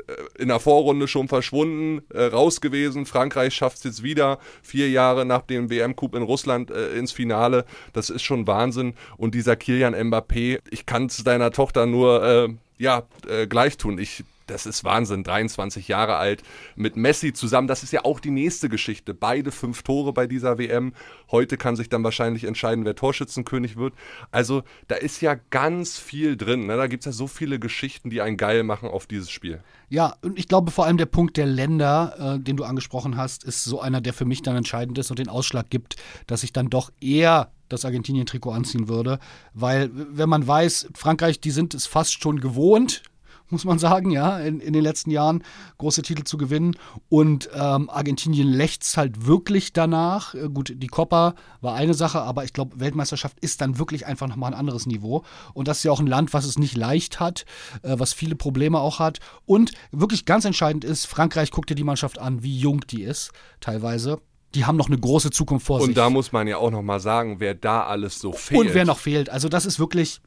äh, 0.07 0.43
in 0.43 0.49
der 0.49 0.61
Vorrunde 0.61 1.09
schon 1.09 1.29
verschwunden, 1.29 2.03
äh, 2.13 2.25
raus 2.25 2.61
gewesen. 2.61 3.07
Frankreich 3.07 3.55
schafft 3.55 3.79
es 3.79 3.85
jetzt 3.85 4.03
wieder, 4.03 4.39
vier 4.63 4.91
Jahre 4.91 5.25
nach 5.25 5.43
dem 5.43 5.71
WM-Coup 5.71 6.15
in 6.15 6.23
Russland 6.23 6.71
äh, 6.71 6.97
ins 6.97 7.13
Finale. 7.13 7.65
Das 7.93 8.11
ist 8.11 8.23
schon 8.23 8.47
Wahnsinn. 8.47 8.95
Und 9.17 9.35
dieser 9.35 9.57
Kilian 9.57 9.95
Mbappé, 9.95 10.61
ich 10.71 10.87
kann 10.87 11.07
es 11.07 11.23
deiner 11.25 11.51
Tochter 11.51 11.87
nur 11.87 12.25
äh, 12.25 12.49
ja, 12.79 13.05
äh, 13.29 13.47
gleich 13.47 13.77
tun. 13.77 13.99
Ich 13.99 14.25
das 14.47 14.67
ist 14.67 14.85
Wahnsinn, 14.85 15.25
23 15.25 15.89
Jahre 15.89 16.17
alt, 16.17 16.43
mit 16.77 16.97
Messi 16.97 17.33
zusammen. 17.33 17.69
Das 17.69 17.83
ist 17.83 17.93
ja 17.93 18.05
auch 18.05 18.21
die 18.21 18.31
nächste 18.31 18.69
Geschichte. 18.69 19.15
Beide 19.15 19.51
fünf 19.51 19.83
Tore 19.83 20.13
bei 20.13 20.27
dieser 20.27 20.59
WM. 20.59 20.93
Heute 21.31 21.57
kann 21.57 21.77
sich 21.77 21.89
dann 21.89 22.05
wahrscheinlich 22.05 22.45
entscheiden, 22.45 22.85
wer 22.85 22.95
Torschützenkönig 22.95 23.77
wird. 23.77 23.95
Also 24.31 24.63
da 24.89 24.97
ist 24.97 25.21
ja 25.21 25.37
ganz 25.51 25.99
viel 25.99 26.37
drin. 26.37 26.67
Ne? 26.67 26.77
Da 26.77 26.87
gibt 26.87 27.03
es 27.03 27.07
ja 27.07 27.13
so 27.13 27.27
viele 27.27 27.59
Geschichten, 27.59 28.11
die 28.11 28.21
einen 28.21 28.37
geil 28.37 28.63
machen 28.63 28.89
auf 28.89 29.07
dieses 29.07 29.31
Spiel. 29.31 29.63
Ja, 29.89 30.15
und 30.23 30.39
ich 30.39 30.49
glaube 30.49 30.71
vor 30.71 30.87
allem 30.87 30.97
der 30.97 31.07
Punkt 31.07 31.37
der 31.37 31.47
Länder, 31.47 32.37
äh, 32.37 32.41
den 32.41 32.57
du 32.57 32.65
angesprochen 32.65 33.17
hast, 33.17 33.45
ist 33.45 33.65
so 33.65 33.81
einer, 33.81 34.01
der 34.01 34.13
für 34.13 34.25
mich 34.25 34.43
dann 34.43 34.57
entscheidend 34.57 34.99
ist 34.99 35.11
und 35.11 35.19
den 35.19 35.29
Ausschlag 35.29 35.71
gibt, 35.71 35.97
dass 36.27 36.43
ich 36.43 36.53
dann 36.53 36.71
doch 36.71 36.91
eher 37.01 37.51
das 37.69 37.85
Argentinien-Trikot 37.85 38.51
anziehen 38.51 38.89
würde. 38.89 39.19
Weil, 39.53 39.91
wenn 39.93 40.29
man 40.29 40.47
weiß, 40.47 40.89
Frankreich, 40.95 41.41
die 41.41 41.51
sind 41.51 41.75
es 41.75 41.87
fast 41.87 42.21
schon 42.21 42.41
gewohnt, 42.41 43.03
muss 43.51 43.65
man 43.65 43.79
sagen, 43.79 44.11
ja, 44.11 44.39
in, 44.39 44.61
in 44.61 44.73
den 44.73 44.83
letzten 44.83 45.11
Jahren 45.11 45.43
große 45.79 46.03
Titel 46.03 46.25
zu 46.25 46.37
gewinnen. 46.37 46.77
Und 47.09 47.49
ähm, 47.55 47.91
Argentinien 47.91 48.49
lächzt 48.49 48.97
halt 48.97 49.27
wirklich 49.27 49.73
danach. 49.73 50.35
Äh, 50.35 50.49
gut, 50.49 50.73
die 50.75 50.87
Copa 50.87 51.35
war 51.61 51.75
eine 51.75 51.95
Sache, 51.95 52.21
aber 52.21 52.45
ich 52.45 52.53
glaube, 52.53 52.81
Weltmeisterschaft 52.81 53.39
ist 53.41 53.61
dann 53.61 53.79
wirklich 53.79 54.07
einfach 54.07 54.29
nochmal 54.29 54.53
ein 54.53 54.59
anderes 54.59 54.87
Niveau. 54.87 55.25
Und 55.53 55.69
das 55.69 55.79
ist 55.79 55.85
ja 55.85 55.93
auch 55.93 56.01
ein 56.01 56.07
Land, 56.07 56.33
was 56.33 56.45
es 56.45 56.59
nicht 56.59 56.77
leicht 56.77 57.21
hat, 57.21 57.45
äh, 57.83 57.99
was 57.99 58.13
viele 58.13 58.37
Probleme 58.37 58.79
auch 58.81 58.99
hat. 58.99 59.21
Und 59.47 59.73
wirklich 59.93 60.25
ganz 60.25 60.45
entscheidend 60.45 60.85
ist, 60.85 61.07
Frankreich 61.07 61.51
guckt 61.51 61.71
dir 61.71 61.75
die 61.75 61.85
Mannschaft 61.85 62.19
an, 62.19 62.43
wie 62.43 62.59
jung 62.59 62.81
die 62.81 63.03
ist, 63.03 63.33
teilweise 63.61 64.21
die 64.55 64.65
haben 64.65 64.77
noch 64.77 64.87
eine 64.87 64.99
große 64.99 65.31
Zukunft 65.31 65.67
vor 65.67 65.77
und 65.77 65.83
sich. 65.83 65.89
Und 65.89 65.97
da 65.97 66.11
muss 66.11 66.31
man 66.31 66.47
ja 66.47 66.59
auch 66.59 66.71
noch 66.71 66.83
mal 66.83 67.01
sagen, 67.01 67.41
wer 67.41 67.55
da 67.55 67.85
alles 67.85 68.21
so 68.21 68.33
fehlt. 68.33 68.61
Und 68.61 68.75
wer 68.75 68.85
noch 68.85 68.99
fehlt. 68.99 69.29
Also 69.29 69.49
das 69.49 69.67
ist 69.67 69.81
wirklich 69.81 70.21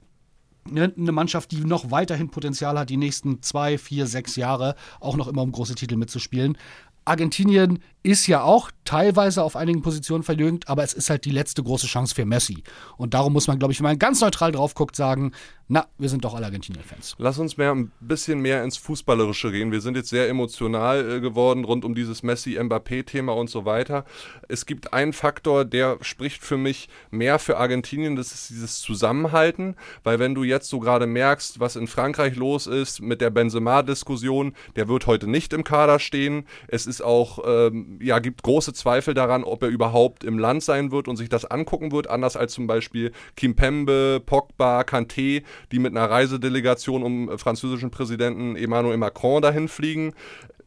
eine 0.69 1.12
Mannschaft, 1.12 1.52
die 1.52 1.64
noch 1.64 1.92
weiterhin 1.92 2.30
Potenzial 2.30 2.78
hat, 2.78 2.90
die 2.90 2.98
nächsten 2.98 3.42
zwei, 3.42 3.78
vier, 3.78 4.08
sechs 4.08 4.36
Jahre 4.36 4.75
auch 5.00 5.16
noch 5.16 5.28
immer 5.28 5.42
um 5.42 5.52
große 5.52 5.75
Titel 5.75 5.96
mitzuspielen. 5.96 6.58
Argentinien 7.06 7.80
ist 8.07 8.25
ja 8.27 8.42
auch 8.42 8.71
teilweise 8.86 9.44
auf 9.44 9.57
einigen 9.57 9.81
Positionen 9.81 10.24
verjüngt, 10.24 10.69
aber 10.69 10.81
es 10.81 10.94
ist 10.94 11.09
halt 11.09 11.25
die 11.25 11.30
letzte 11.30 11.62
große 11.62 11.88
Chance 11.88 12.15
für 12.15 12.24
Messi. 12.24 12.63
Und 12.95 13.13
darum 13.13 13.33
muss 13.33 13.48
man, 13.48 13.59
glaube 13.59 13.74
ich, 13.74 13.80
wenn 13.80 13.86
man 13.86 14.00
ganz 14.00 14.21
neutral 14.21 14.54
drauf 14.54 14.75
guckt, 14.75 14.95
sagen, 14.95 15.33
na, 15.69 15.86
wir 15.98 16.07
sind 16.07 16.24
doch 16.24 16.33
alle 16.33 16.45
Argentinien-Fans. 16.45 17.15
Lass 17.18 17.38
uns 17.39 17.57
mehr 17.57 17.71
ein 17.71 17.92
bisschen 18.00 18.39
mehr 18.39 18.63
ins 18.63 18.77
Fußballerische 18.77 19.51
gehen. 19.51 19.74
Wir 19.74 19.81
sind 19.81 19.98
jetzt 19.98 20.07
sehr 20.07 20.30
emotional 20.30 21.18
äh, 21.18 21.19
geworden 21.19 21.65
rund 21.65 21.83
um 21.83 21.94
dieses 21.94 22.24
Messi-Mbappé-Thema 22.24 23.36
und 23.36 23.50
so 23.50 23.65
weiter. 23.65 24.06
Es 24.48 24.65
gibt 24.65 24.94
einen 24.94 25.12
Faktor, 25.12 25.65
der 25.65 25.98
spricht 26.00 26.42
für 26.42 26.56
mich 26.56 26.88
mehr 27.12 27.38
für 27.38 27.57
Argentinien, 27.57 28.15
das 28.15 28.31
ist 28.31 28.50
dieses 28.50 28.80
Zusammenhalten, 28.80 29.75
weil 30.06 30.19
wenn 30.19 30.33
du 30.33 30.45
jetzt 30.45 30.69
so 30.69 30.80
gerade 30.80 31.06
merkst, 31.06 31.59
was 31.59 31.75
in 31.75 31.88
Frankreich 31.88 32.38
los 32.38 32.68
ist 32.68 33.01
mit 33.01 33.19
der 33.19 33.31
Benzema-Diskussion, 33.31 34.54
der 34.78 34.87
wird 34.87 35.06
heute 35.07 35.30
nicht 35.30 35.52
im 35.52 35.66
Kader 35.66 35.99
stehen. 35.99 36.45
Es 36.69 36.87
ist 36.87 37.02
auch, 37.02 37.40
ähm, 37.45 37.96
ja, 37.99 38.19
gibt 38.19 38.44
große 38.44 38.73
Zweifel 38.73 39.13
daran, 39.13 39.44
ob 39.44 39.63
er 39.63 39.69
überhaupt 39.69 40.23
im 40.23 40.37
Land 40.39 40.63
sein 40.63 40.92
wird 40.92 41.07
und 41.07 41.16
sich 41.18 41.30
das 41.30 41.45
angucken 41.45 41.92
wird, 41.92 42.09
anders 42.09 42.35
als 42.35 42.54
zum 42.54 42.68
Beispiel 42.68 43.11
Kimpembe, 43.35 44.21
Pogba, 44.25 44.81
Kanté, 44.81 45.44
die 45.71 45.80
mit 45.80 45.95
einer 45.95 46.09
Reisedelegation 46.09 47.04
um 47.04 47.37
französischen 47.37 47.92
Präsidenten 47.92 48.56
Emmanuel 48.56 48.97
Macron 48.97 49.42
dahin 49.42 49.68
fliegen. 49.68 50.13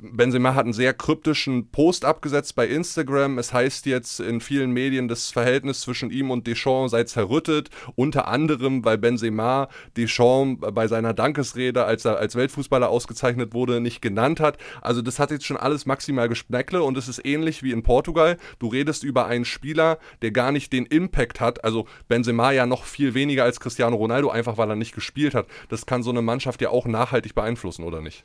Benzema 0.03 0.55
hat 0.55 0.65
einen 0.65 0.73
sehr 0.73 0.95
kryptischen 0.95 1.71
Post 1.71 2.05
abgesetzt 2.05 2.55
bei 2.55 2.67
Instagram. 2.67 3.39
Es 3.39 3.53
heißt 3.53 3.87
jetzt 3.87 4.21
in 4.21 4.41
vielen 4.41 4.71
Medien, 4.71 5.09
das 5.09 5.31
Verhältnis 5.31 5.81
zwischen 5.81 6.11
ihm 6.11 6.31
und 6.31 6.47
Deschamps 6.47 6.93
sei 6.93 7.05
zerrüttet. 7.05 7.69
Unter 7.97 8.27
anderem, 8.27 8.85
weil 8.85 8.99
Benzema 8.99 9.69
Deschamps 9.97 10.67
bei 10.73 10.89
seiner 10.89 11.13
Dankesrede, 11.13 11.85
als 11.85 12.05
er 12.05 12.17
als 12.17 12.35
Weltfußballer 12.35 12.89
ausgezeichnet 12.89 13.53
wurde, 13.53 13.81
nicht 13.81 14.01
genannt 14.01 14.41
hat. 14.41 14.57
Also 14.81 15.03
das 15.03 15.19
hat 15.19 15.31
jetzt 15.31 15.45
schon 15.45 15.59
alles 15.59 15.85
maximal 15.85 16.29
Geschmäckle 16.29 16.83
und 16.83 16.97
es 16.97 17.09
ist 17.09 17.25
ähnlich 17.25 17.63
wie 17.63 17.73
in 17.73 17.83
Portugal. 17.83 18.39
Du 18.59 18.69
redest 18.69 19.05
über 19.05 19.27
einen 19.27 19.45
Spieler, 19.45 19.99
der 20.23 20.31
gar 20.31 20.51
nicht 20.51 20.73
den 20.73 20.87
Impact 20.87 21.41
hat. 21.41 21.63
Also 21.65 21.87
Benzema 22.09 22.53
ja 22.53 22.65
noch 22.65 22.85
viel 22.85 23.15
weniger 23.15 23.45
als 23.45 23.61
Cristiano 23.61 23.97
Ronaldo, 23.97 24.31
einfach 24.31 24.57
weil 24.57 24.71
er 24.71 24.77
nicht 24.77 24.95
gespielt 24.95 25.35
hat. 25.35 25.47
Das 25.69 25.85
kann 25.85 26.03
so 26.03 26.11
eine 26.11 26.23
Mannschaft 26.23 26.63
ja 26.63 26.71
auch 26.71 26.87
nachhaltig 26.87 27.35
beeinflussen, 27.35 27.85
oder 27.85 28.01
nicht? 28.01 28.25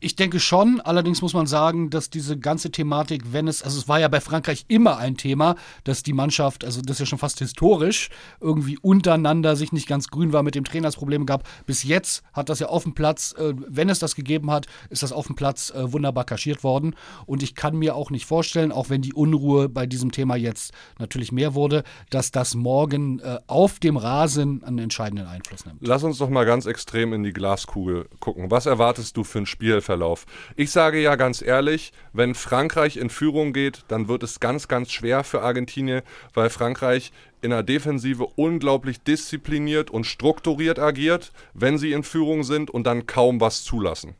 Ich 0.00 0.16
denke 0.16 0.38
schon, 0.38 0.80
allerdings 0.80 1.22
muss 1.22 1.34
man 1.34 1.46
sagen, 1.46 1.90
dass 1.90 2.10
diese 2.10 2.38
ganze 2.38 2.70
Thematik, 2.70 3.32
wenn 3.32 3.48
es, 3.48 3.62
also 3.62 3.78
es 3.78 3.88
war 3.88 3.98
ja 3.98 4.08
bei 4.08 4.20
Frankreich 4.20 4.64
immer 4.68 4.98
ein 4.98 5.16
Thema, 5.16 5.56
dass 5.84 6.02
die 6.02 6.12
Mannschaft, 6.12 6.64
also 6.64 6.80
das 6.80 6.96
ist 6.96 7.00
ja 7.00 7.06
schon 7.06 7.18
fast 7.18 7.38
historisch, 7.38 8.10
irgendwie 8.40 8.78
untereinander 8.78 9.56
sich 9.56 9.72
nicht 9.72 9.88
ganz 9.88 10.08
grün 10.08 10.32
war, 10.32 10.42
mit 10.42 10.54
dem 10.54 10.64
Trainer 10.64 10.88
Probleme 10.92 11.24
gab. 11.24 11.48
Bis 11.66 11.82
jetzt 11.82 12.22
hat 12.32 12.48
das 12.48 12.60
ja 12.60 12.68
auf 12.68 12.82
dem 12.82 12.94
Platz, 12.94 13.34
äh, 13.38 13.54
wenn 13.56 13.88
es 13.88 13.98
das 13.98 14.14
gegeben 14.14 14.50
hat, 14.50 14.66
ist 14.90 15.02
das 15.02 15.12
auf 15.12 15.26
dem 15.26 15.36
Platz 15.36 15.70
äh, 15.70 15.92
wunderbar 15.92 16.24
kaschiert 16.24 16.62
worden. 16.62 16.94
Und 17.26 17.42
ich 17.42 17.54
kann 17.54 17.76
mir 17.76 17.94
auch 17.94 18.10
nicht 18.10 18.26
vorstellen, 18.26 18.72
auch 18.72 18.90
wenn 18.90 19.02
die 19.02 19.12
Unruhe 19.12 19.68
bei 19.68 19.86
diesem 19.86 20.12
Thema 20.12 20.36
jetzt 20.36 20.72
natürlich 20.98 21.32
mehr 21.32 21.54
wurde, 21.54 21.82
dass 22.10 22.30
das 22.30 22.54
morgen 22.54 23.20
äh, 23.20 23.38
auf 23.46 23.78
dem 23.80 23.96
Rasen 23.96 24.62
einen 24.62 24.78
entscheidenden 24.78 25.26
Einfluss 25.26 25.66
nimmt. 25.66 25.78
Lass 25.80 26.04
uns 26.04 26.18
doch 26.18 26.30
mal 26.30 26.44
ganz 26.44 26.66
extrem 26.66 27.12
in 27.12 27.22
die 27.22 27.32
Glaskugel 27.32 28.08
gucken. 28.20 28.50
Was 28.50 28.66
erwartest 28.66 29.16
du 29.16 29.24
für 29.24 29.38
ein 29.38 29.46
Spiel? 29.46 29.80
Spielverlauf. 29.88 30.26
Ich 30.56 30.70
sage 30.70 31.00
ja 31.00 31.16
ganz 31.16 31.40
ehrlich, 31.42 31.92
wenn 32.12 32.34
Frankreich 32.34 32.96
in 32.96 33.10
Führung 33.10 33.52
geht, 33.52 33.84
dann 33.88 34.08
wird 34.08 34.22
es 34.22 34.40
ganz, 34.40 34.68
ganz 34.68 34.92
schwer 34.92 35.24
für 35.24 35.40
Argentinien, 35.42 36.02
weil 36.34 36.50
Frankreich 36.50 37.12
in 37.40 37.50
der 37.50 37.62
Defensive 37.62 38.26
unglaublich 38.36 39.00
diszipliniert 39.00 39.90
und 39.90 40.04
strukturiert 40.04 40.78
agiert, 40.78 41.32
wenn 41.54 41.78
sie 41.78 41.92
in 41.92 42.02
Führung 42.02 42.42
sind 42.42 42.70
und 42.70 42.86
dann 42.86 43.06
kaum 43.06 43.40
was 43.40 43.64
zulassen. 43.64 44.14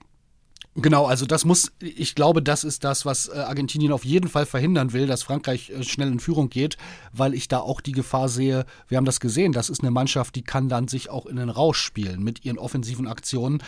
Genau, 0.81 1.07
also 1.07 1.27
das 1.27 1.45
muss, 1.45 1.73
ich 1.81 2.15
glaube, 2.15 2.41
das 2.41 2.63
ist 2.63 2.85
das, 2.85 3.05
was 3.05 3.27
äh, 3.27 3.39
Argentinien 3.39 3.91
auf 3.91 4.05
jeden 4.05 4.29
Fall 4.29 4.47
verhindern 4.47 4.93
will, 4.93 5.09
dass 5.09 5.25
Frankreich 5.25 5.71
äh, 5.71 5.83
schnell 5.83 6.07
in 6.07 6.21
Führung 6.21 6.51
geht, 6.51 6.77
weil 7.13 7.35
ich 7.35 7.49
da 7.49 7.59
auch 7.59 7.81
die 7.81 7.91
Gefahr 7.91 8.29
sehe, 8.29 8.65
wir 8.87 8.97
haben 8.97 9.05
das 9.05 9.19
gesehen, 9.19 9.51
das 9.51 9.71
ist 9.71 9.81
eine 9.81 9.91
Mannschaft, 9.91 10.37
die 10.37 10.43
kann 10.43 10.69
dann 10.69 10.87
sich 10.87 11.11
auch 11.11 11.27
in 11.27 11.35
den 11.35 11.49
Rausch 11.49 11.81
spielen 11.81 12.23
mit 12.23 12.45
ihren 12.45 12.59
offensiven 12.59 13.09
Aktionen 13.09 13.61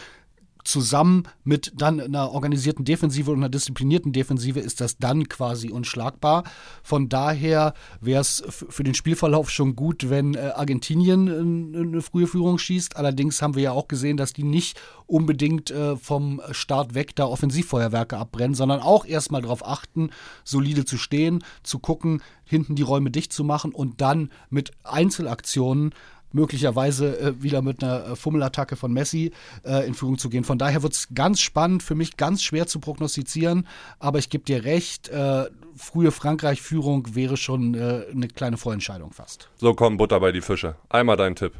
zusammen 0.65 1.25
mit 1.45 1.73
dann 1.77 2.01
einer 2.01 2.33
organisierten 2.33 2.85
Defensive 2.85 3.31
und 3.31 3.39
einer 3.39 3.49
disziplinierten 3.49 4.13
Defensive 4.13 4.61
ist 4.61 4.81
das 4.81 4.99
dann 4.99 5.29
quasi 5.29 5.71
unschlagbar. 5.71 6.45
Von 6.83 7.09
daher 7.09 7.75
wäre 8.01 8.21
es 8.21 8.43
für 8.47 8.83
den 8.83 8.95
Spielverlauf 8.95 9.51
schon 9.51 9.77
gut, 9.77 10.11
wenn 10.11 10.35
äh, 10.35 10.53
Argentinien 10.55 11.75
eine 11.75 12.03
frühe 12.03 12.27
Führung 12.27 12.59
schießt. 12.59 12.97
Allerdings 12.97 13.43
haben 13.43 13.55
wir 13.55 13.63
ja 13.63 13.73
auch 13.73 13.89
gesehen, 13.89 14.17
dass 14.17 14.33
die 14.33 14.45
nicht 14.45 14.81
unbedingt 15.07 15.71
äh, 15.71 15.97
vom 15.97 16.41
Start 16.51 16.95
weg 16.95 17.17
da 17.17 17.27
Offensivfeuerwerke 17.27 18.17
abbrennen, 18.17 18.55
sondern 18.55 18.81
auch 18.81 19.05
erstmal 19.05 19.43
darauf 19.43 19.67
achten, 19.67 20.11
solide 20.45 20.85
zu 20.85 20.99
stehen, 20.99 21.45
zu 21.63 21.79
gucken, 21.79 22.23
hinten 22.45 22.75
die 22.75 22.83
Räume 22.83 23.11
dicht 23.11 23.33
zu 23.33 23.45
machen 23.45 23.73
und 23.73 24.01
dann 24.01 24.31
mit 24.51 24.73
Einzelaktionen 24.85 25.95
möglicherweise 26.33 27.19
äh, 27.19 27.43
wieder 27.43 27.63
mit 27.63 27.83
einer 27.83 28.11
äh, 28.11 28.17
Fummelattacke 28.17 28.77
von 28.77 28.93
Messi 28.93 29.33
äh, 29.65 29.87
in 29.87 29.95
Führung 29.95 30.19
zu 30.19 30.29
gehen. 30.29 30.45
Von 30.45 30.59
daher 30.59 30.83
wird 30.83 30.93
es 30.93 31.09
ganz 31.15 31.41
spannend, 31.41 31.83
für 31.83 31.95
mich 31.95 32.17
ganz 32.17 32.43
schwer 32.43 32.67
zu 32.67 32.81
prognostizieren, 32.81 33.67
aber 33.99 34.19
ich 34.19 34.31
gebe 34.31 34.45
dir 34.45 34.65
recht, 34.65 35.09
äh, 35.09 35.47
frühe 35.77 36.11
Frankreich-Führung 36.11 37.15
wäre 37.15 37.37
schon 37.37 37.75
äh, 37.75 38.05
eine 38.13 38.29
kleine 38.29 38.57
Vorentscheidung 38.57 39.13
fast. 39.13 39.49
So, 39.57 39.75
komm, 39.75 39.97
Butter 39.97 40.21
bei 40.21 40.33
die 40.33 40.41
Fische. 40.41 40.77
Einmal 40.89 41.17
dein 41.17 41.35
Tipp. 41.35 41.53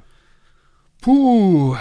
Puh, 1.01 1.77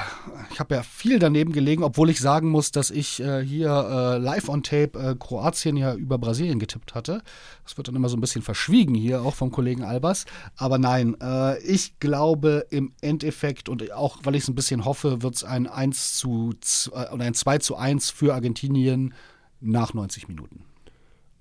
ich 0.50 0.62
habe 0.62 0.76
ja 0.76 0.84
viel 0.84 1.20
daneben 1.20 1.52
gelegen, 1.52 1.84
obwohl 1.84 2.10
ich 2.10 2.22
sagen 2.22 2.50
muss, 2.50 2.72
dass 2.72 2.90
ich 2.90 3.20
äh, 3.20 3.44
hier 3.44 3.70
äh, 3.70 4.18
live 4.18 4.48
on 4.48 4.64
tape 4.64 4.98
äh, 4.98 5.16
Kroatien 5.20 5.76
ja 5.76 5.94
über 5.94 6.18
Brasilien 6.18 6.58
getippt 6.58 6.96
hatte. 6.96 7.22
Das 7.64 7.76
wird 7.76 7.90
dann 7.90 7.96
immer 7.96 8.08
so 8.08 8.16
ein 8.16 8.22
bisschen 8.22 8.42
verschwiegen 8.42 8.96
hier, 8.96 9.22
auch 9.22 9.36
vom 9.36 9.52
Kollegen 9.52 9.84
Albers. 9.84 10.26
Aber 10.56 10.78
nein, 10.78 11.18
äh, 11.22 11.62
ich 11.64 12.00
glaube 12.00 12.66
im 12.70 12.94
Endeffekt 13.02 13.68
und 13.68 13.92
auch 13.92 14.20
weil 14.24 14.36
ich 14.36 14.44
es 14.44 14.48
ein 14.48 14.56
bisschen 14.56 14.86
hoffe, 14.86 15.22
wird 15.22 15.36
es 15.36 15.44
ein 15.44 15.68
1 15.68 16.16
zu 16.16 16.54
äh, 16.94 17.14
oder 17.14 17.26
ein 17.26 17.34
2 17.34 17.58
zu 17.58 17.76
1 17.76 18.12
für 18.12 18.34
Argentinien 18.34 19.14
nach 19.60 19.94
90 19.94 20.30
Minuten. 20.30 20.64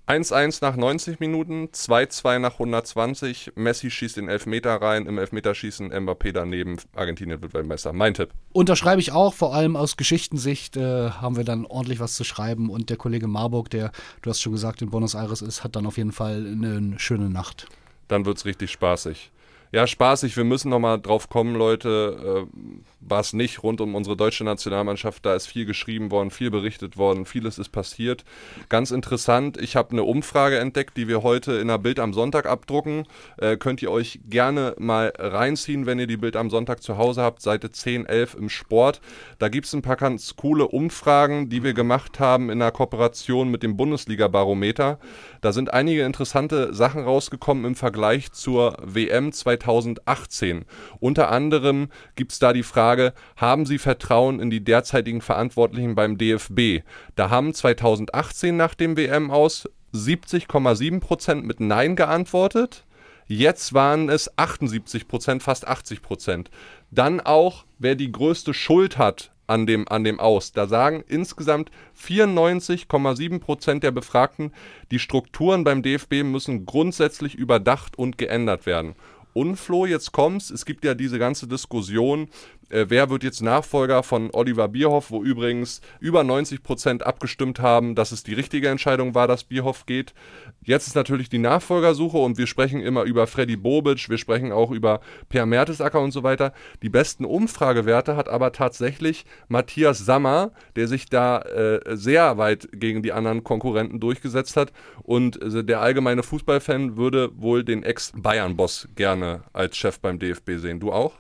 1-1 0.09 0.61
nach 0.63 0.75
90 0.75 1.21
Minuten, 1.21 1.67
2-2 1.67 2.39
nach 2.39 2.55
120. 2.55 3.53
Messi 3.57 3.91
schießt 3.91 4.17
den 4.17 4.29
Elfmeter 4.29 4.81
rein, 4.81 5.05
im 5.05 5.19
Elfmeterschießen 5.19 5.93
Mbappé 5.93 6.33
daneben. 6.33 6.79
Argentinien 6.97 7.43
wird 7.43 7.53
Weltmeister. 7.53 7.93
Mein 7.93 8.15
Tipp. 8.15 8.31
Unterschreibe 8.53 9.03
ich 9.03 9.13
auch, 9.13 9.35
vor 9.35 9.55
allem 9.55 9.77
aus 9.77 9.99
Geschichtensicht 9.99 10.79
äh, 10.79 11.11
haben 11.11 11.37
wir 11.37 11.45
dann 11.45 11.67
ordentlich 11.67 12.01
was 12.01 12.15
zu 12.15 12.25
schreiben. 12.25 12.71
Und 12.71 12.89
der 12.89 12.97
Kollege 12.97 13.27
Marburg, 13.27 13.69
der, 13.69 13.93
du 14.23 14.31
hast 14.31 14.41
schon 14.41 14.53
gesagt, 14.53 14.81
in 14.81 14.89
Buenos 14.89 15.15
Aires 15.15 15.43
ist, 15.43 15.63
hat 15.63 15.77
dann 15.77 15.85
auf 15.85 15.99
jeden 15.99 16.13
Fall 16.13 16.37
eine 16.37 16.99
schöne 16.99 17.29
Nacht. 17.29 17.67
Dann 18.09 18.25
wird 18.25 18.39
es 18.39 18.47
richtig 18.47 18.71
spaßig. 18.71 19.31
Ja, 19.71 19.87
spaßig. 19.87 20.35
Wir 20.37 20.45
müssen 20.45 20.71
nochmal 20.71 20.99
drauf 20.99 21.29
kommen, 21.29 21.55
Leute. 21.55 22.47
Äh, 22.49 22.59
war 23.01 23.21
es 23.21 23.33
nicht 23.33 23.63
rund 23.63 23.81
um 23.81 23.95
unsere 23.95 24.17
deutsche 24.17 24.45
Nationalmannschaft. 24.45 25.25
Da 25.27 25.35
ist 25.35 25.47
viel 25.47 25.67
geschrieben 25.67 26.11
worden, 26.11 26.31
viel 26.31 26.51
berichtet 26.51 26.97
worden, 26.97 27.27
vieles 27.27 27.59
ist 27.59 27.69
passiert. 27.69 28.25
Ganz 28.69 28.91
interessant, 28.91 29.61
ich 29.61 29.77
habe 29.77 29.93
eine 29.93 30.05
Umfrage 30.05 30.59
entdeckt, 30.59 30.97
die 30.97 31.09
wir 31.09 31.23
heute 31.23 31.55
in 31.55 31.69
der 31.69 31.79
Bild 31.79 32.01
am 32.01 32.13
Sonntag 32.13 32.47
abdrucken. 32.47 33.07
Äh, 33.37 33.57
könnt 33.57 33.83
ihr 33.83 33.91
euch 33.91 34.21
gerne 34.29 34.75
mal 34.79 35.13
reinziehen, 35.19 35.87
wenn 35.87 35.99
ihr 35.99 36.07
die 36.07 36.17
Bild 36.17 36.37
am 36.37 36.51
Sonntag 36.51 36.83
zu 36.83 36.97
Hause 36.97 37.23
habt, 37.23 37.43
Seite 37.43 37.71
10, 37.71 38.07
11 38.07 38.35
im 38.35 38.49
Sport. 38.49 39.01
Da 39.39 39.49
gibt 39.49 39.67
es 39.67 39.75
ein 39.75 39.83
paar 39.83 39.97
ganz 39.97 40.37
coole 40.37 40.69
Umfragen, 40.69 41.51
die 41.51 41.63
wir 41.63 41.75
gemacht 41.75 42.21
haben 42.21 42.51
in 42.51 42.59
der 42.59 42.73
Kooperation 42.73 43.51
mit 43.51 43.63
dem 43.63 43.77
Bundesliga-Barometer. 43.77 44.99
Da 45.41 45.53
sind 45.53 45.73
einige 45.73 46.05
interessante 46.05 46.75
Sachen 46.75 47.05
rausgekommen 47.05 47.65
im 47.65 47.75
Vergleich 47.75 48.33
zur 48.33 48.77
WM 48.83 49.33
2018. 49.59 50.65
Unter 51.01 51.31
anderem 51.31 51.89
gibt 52.15 52.33
es 52.33 52.39
da 52.39 52.53
die 52.53 52.63
Frage, 52.63 53.13
haben 53.37 53.67
Sie 53.67 53.79
Vertrauen 53.79 54.41
in 54.41 54.51
die 54.51 54.65
derzeitigen 54.65 55.21
Verantwortlichen 55.21 55.95
beim 55.95 56.19
DFB? 56.19 56.85
Da 57.17 57.31
haben 57.31 57.55
2018 57.55 58.57
nach 58.57 58.75
dem 58.75 58.97
WM 58.97 59.31
aus 59.31 59.69
70,7 59.95 61.01
Prozent 61.01 61.47
mit 61.47 61.61
Nein 61.61 61.97
geantwortet. 61.97 62.85
Jetzt 63.27 63.75
waren 63.75 64.09
es 64.09 64.31
78 64.39 65.07
Prozent, 65.07 65.43
fast 65.43 65.67
80 65.67 66.01
Prozent. 66.01 66.51
Dann 66.91 67.21
auch, 67.21 67.65
wer 67.79 67.95
die 67.95 68.11
größte 68.11 68.55
Schuld 68.55 68.97
hat 68.97 69.33
an 69.49 69.67
dem, 69.67 69.89
an 69.89 70.05
dem 70.05 70.21
Aus. 70.21 70.53
Da 70.53 70.67
sagen 70.67 71.03
insgesamt 71.09 71.71
94,7 72.01 73.41
Prozent 73.41 73.83
der 73.83 73.91
Befragten, 73.91 74.53
die 74.91 74.99
Strukturen 74.99 75.65
beim 75.65 75.83
DFB 75.83 76.23
müssen 76.23 76.67
grundsätzlich 76.67 77.35
überdacht 77.35 77.99
und 77.99 78.19
geändert 78.19 78.67
werden. 78.67 78.95
Und 79.33 79.57
Flo, 79.57 79.87
jetzt 79.87 80.13
kommt's. 80.13 80.51
Es 80.51 80.65
gibt 80.65 80.85
ja 80.85 80.95
diese 80.95 81.19
ganze 81.19 81.47
Diskussion, 81.47 82.29
äh, 82.71 82.87
wer 82.89 83.11
wird 83.11 83.25
jetzt 83.25 83.43
Nachfolger 83.43 84.03
von 84.03 84.31
Oliver 84.33 84.69
Bierhoff, 84.69 85.11
wo 85.11 85.23
übrigens 85.23 85.81
über 86.01 86.25
90 86.25 86.63
Prozent 86.63 87.07
abgestimmt 87.07 87.61
haben, 87.61 87.95
dass 87.95 88.13
es 88.13 88.23
die 88.23 88.35
richtige 88.35 88.69
Entscheidung 88.69 89.15
war, 89.15 89.27
dass 89.27 89.45
Bierhoff 89.45 89.87
geht. 89.87 90.15
Jetzt 90.63 90.87
ist 90.87 90.97
natürlich 90.97 91.29
die 91.29 91.39
Nachfolgersuche 91.39 92.19
und 92.19 92.39
wir 92.39 92.47
sprechen 92.47 92.81
immer 92.81 93.05
über 93.05 93.27
Freddy 93.27 93.57
Bobic, 93.57 94.09
wir 94.09 94.19
sprechen 94.19 94.53
auch 94.53 94.71
über 94.71 95.01
Per 95.29 95.47
Mertesacker 95.47 96.01
und 96.01 96.11
so 96.11 96.23
weiter. 96.23 96.53
Die 96.83 96.89
besten 96.89 97.25
Umfragewerte 97.25 98.17
hat 98.17 98.29
aber 98.29 98.53
tatsächlich 98.53 99.25
Matthias 99.49 99.99
Sammer, 99.99 100.53
der 100.77 100.89
sich 100.89 101.07
da 101.07 101.41
äh, 101.41 101.97
sehr 101.97 102.39
weit 102.39 102.69
gegen 102.73 103.03
die 103.03 103.13
anderen 103.13 103.45
Konkurrenten 103.45 104.01
durchgesetzt 104.01 104.57
hat 104.57 104.73
und 105.03 105.41
äh, 105.43 105.65
der 105.65 105.81
allgemeine 105.81 106.23
Fußballfan 106.23 106.97
würde 106.97 107.31
wohl 107.37 107.65
den 107.65 107.83
Ex-Bayern-Boss 107.83 108.89
gerne 108.95 109.43
als 109.53 109.77
Chef 109.77 110.01
beim 110.01 110.19
DFB 110.19 110.53
sehen. 110.59 110.81
Du 110.81 110.93
auch? 110.93 111.15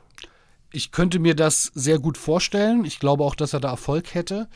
Ich 0.79 0.93
könnte 0.93 1.19
mir 1.19 1.35
das 1.35 1.73
sehr 1.75 1.99
gut 1.99 2.17
vorstellen. 2.17 2.85
Ich 2.85 3.01
glaube 3.01 3.25
auch, 3.25 3.35
dass 3.35 3.53
er 3.53 3.59
da 3.59 3.71
Erfolg 3.71 4.15
hätte 4.15 4.47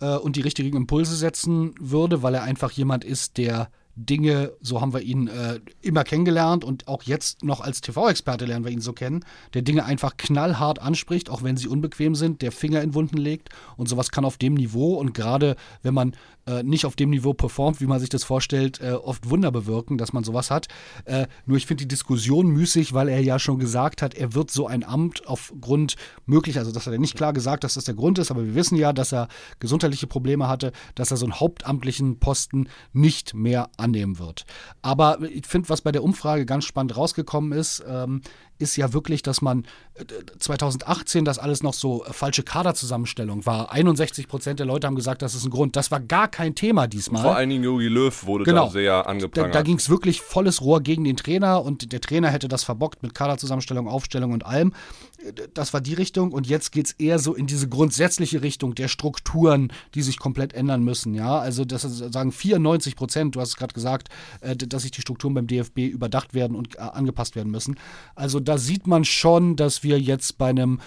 äh, 0.00 0.14
und 0.16 0.36
die 0.36 0.40
richtigen 0.40 0.76
Impulse 0.76 1.16
setzen 1.16 1.74
würde, 1.80 2.22
weil 2.22 2.32
er 2.36 2.44
einfach 2.44 2.70
jemand 2.70 3.02
ist, 3.02 3.38
der 3.38 3.70
Dinge, 3.96 4.52
so 4.60 4.80
haben 4.80 4.92
wir 4.92 5.00
ihn 5.00 5.26
äh, 5.26 5.58
immer 5.82 6.04
kennengelernt 6.04 6.64
und 6.64 6.86
auch 6.86 7.02
jetzt 7.02 7.42
noch 7.42 7.60
als 7.60 7.80
TV-Experte 7.80 8.44
lernen 8.44 8.64
wir 8.64 8.70
ihn 8.70 8.80
so 8.80 8.92
kennen, 8.92 9.24
der 9.54 9.62
Dinge 9.62 9.84
einfach 9.84 10.16
knallhart 10.16 10.80
anspricht, 10.80 11.28
auch 11.28 11.42
wenn 11.42 11.56
sie 11.56 11.66
unbequem 11.66 12.14
sind, 12.14 12.40
der 12.42 12.52
Finger 12.52 12.80
in 12.80 12.94
Wunden 12.94 13.16
legt 13.16 13.48
und 13.76 13.88
sowas 13.88 14.12
kann 14.12 14.24
auf 14.24 14.38
dem 14.38 14.54
Niveau 14.54 14.94
und 14.94 15.12
gerade 15.12 15.56
wenn 15.82 15.94
man 15.94 16.14
äh, 16.46 16.62
nicht 16.62 16.86
auf 16.86 16.96
dem 16.96 17.10
Niveau 17.10 17.34
performt, 17.34 17.80
wie 17.80 17.86
man 17.86 18.00
sich 18.00 18.08
das 18.08 18.24
vorstellt, 18.24 18.80
äh, 18.80 18.92
oft 18.92 19.30
Wunder 19.30 19.50
bewirken, 19.50 19.98
dass 19.98 20.12
man 20.12 20.24
sowas 20.24 20.50
hat. 20.50 20.68
Äh, 21.04 21.26
nur 21.46 21.56
ich 21.56 21.66
finde 21.66 21.84
die 21.84 21.88
Diskussion 21.88 22.48
müßig, 22.48 22.92
weil 22.92 23.08
er 23.08 23.20
ja 23.20 23.38
schon 23.38 23.58
gesagt 23.58 24.02
hat, 24.02 24.14
er 24.14 24.34
wird 24.34 24.50
so 24.50 24.66
ein 24.66 24.84
Amt 24.84 25.26
aufgrund 25.26 25.96
möglich, 26.26 26.58
also 26.58 26.72
das 26.72 26.86
hat 26.86 26.92
er 26.92 26.98
nicht 26.98 27.16
klar 27.16 27.32
gesagt, 27.32 27.64
dass 27.64 27.74
das 27.74 27.84
der 27.84 27.94
Grund 27.94 28.18
ist, 28.18 28.30
aber 28.30 28.44
wir 28.44 28.54
wissen 28.54 28.76
ja, 28.76 28.92
dass 28.92 29.12
er 29.12 29.28
gesundheitliche 29.58 30.06
Probleme 30.06 30.48
hatte, 30.48 30.72
dass 30.94 31.10
er 31.10 31.16
so 31.16 31.26
einen 31.26 31.40
hauptamtlichen 31.40 32.18
Posten 32.18 32.68
nicht 32.92 33.34
mehr 33.34 33.70
annehmen 33.76 34.18
wird. 34.18 34.44
Aber 34.82 35.20
ich 35.22 35.46
finde, 35.46 35.68
was 35.68 35.80
bei 35.80 35.92
der 35.92 36.04
Umfrage 36.04 36.46
ganz 36.46 36.64
spannend 36.64 36.96
rausgekommen 36.96 37.52
ist, 37.52 37.82
ähm, 37.88 38.22
ist 38.58 38.76
ja 38.76 38.92
wirklich, 38.92 39.22
dass 39.22 39.42
man 39.42 39.66
2018 40.38 41.22
äh, 41.22 41.24
das 41.24 41.38
alles 41.38 41.62
noch 41.62 41.74
so 41.74 42.04
äh, 42.04 42.12
falsche 42.12 42.42
Kaderzusammenstellung 42.42 43.46
war. 43.46 43.72
61 43.72 44.28
Prozent 44.28 44.58
der 44.60 44.66
Leute 44.66 44.86
haben 44.86 44.94
gesagt, 44.94 45.22
das 45.22 45.34
ist 45.34 45.44
ein 45.44 45.50
Grund. 45.50 45.76
Das 45.76 45.90
war 45.90 46.00
gar 46.00 46.28
kein 46.34 46.56
Thema 46.56 46.88
diesmal. 46.88 47.22
Vor 47.22 47.36
allen 47.36 47.48
Dingen 47.48 47.62
Jogi 47.62 47.86
Löw 47.86 48.26
wurde 48.26 48.42
genau. 48.42 48.64
da 48.64 48.70
sehr 48.72 49.06
angeprangert. 49.06 49.54
Da, 49.54 49.60
da 49.60 49.62
ging 49.62 49.76
es 49.76 49.88
wirklich 49.88 50.20
volles 50.20 50.62
Rohr 50.62 50.80
gegen 50.80 51.04
den 51.04 51.16
Trainer 51.16 51.62
und 51.62 51.92
der 51.92 52.00
Trainer 52.00 52.28
hätte 52.28 52.48
das 52.48 52.64
verbockt 52.64 53.04
mit 53.04 53.14
Kaderzusammenstellung, 53.14 53.86
Aufstellung 53.86 54.32
und 54.32 54.44
allem. 54.44 54.72
Das 55.54 55.72
war 55.72 55.80
die 55.80 55.94
Richtung 55.94 56.32
und 56.32 56.48
jetzt 56.48 56.72
geht 56.72 56.86
es 56.86 56.92
eher 56.92 57.20
so 57.20 57.34
in 57.34 57.46
diese 57.46 57.68
grundsätzliche 57.68 58.42
Richtung 58.42 58.74
der 58.74 58.88
Strukturen, 58.88 59.72
die 59.94 60.02
sich 60.02 60.18
komplett 60.18 60.54
ändern 60.54 60.82
müssen. 60.82 61.14
Ja, 61.14 61.38
also 61.38 61.64
das 61.64 61.82
sagen 61.82 62.32
94 62.32 62.96
Prozent, 62.96 63.36
du 63.36 63.40
hast 63.40 63.50
es 63.50 63.56
gerade 63.56 63.72
gesagt, 63.72 64.08
äh, 64.40 64.56
dass 64.56 64.82
sich 64.82 64.90
die 64.90 65.02
Strukturen 65.02 65.34
beim 65.34 65.46
DFB 65.46 65.78
überdacht 65.78 66.34
werden 66.34 66.56
und 66.56 66.80
angepasst 66.80 67.36
werden 67.36 67.52
müssen. 67.52 67.76
Also 68.16 68.40
da 68.40 68.58
sieht 68.58 68.88
man 68.88 69.04
schon, 69.04 69.54
dass 69.54 69.84
wir 69.84 70.00
jetzt 70.00 70.36
bei 70.36 70.48
einem 70.48 70.80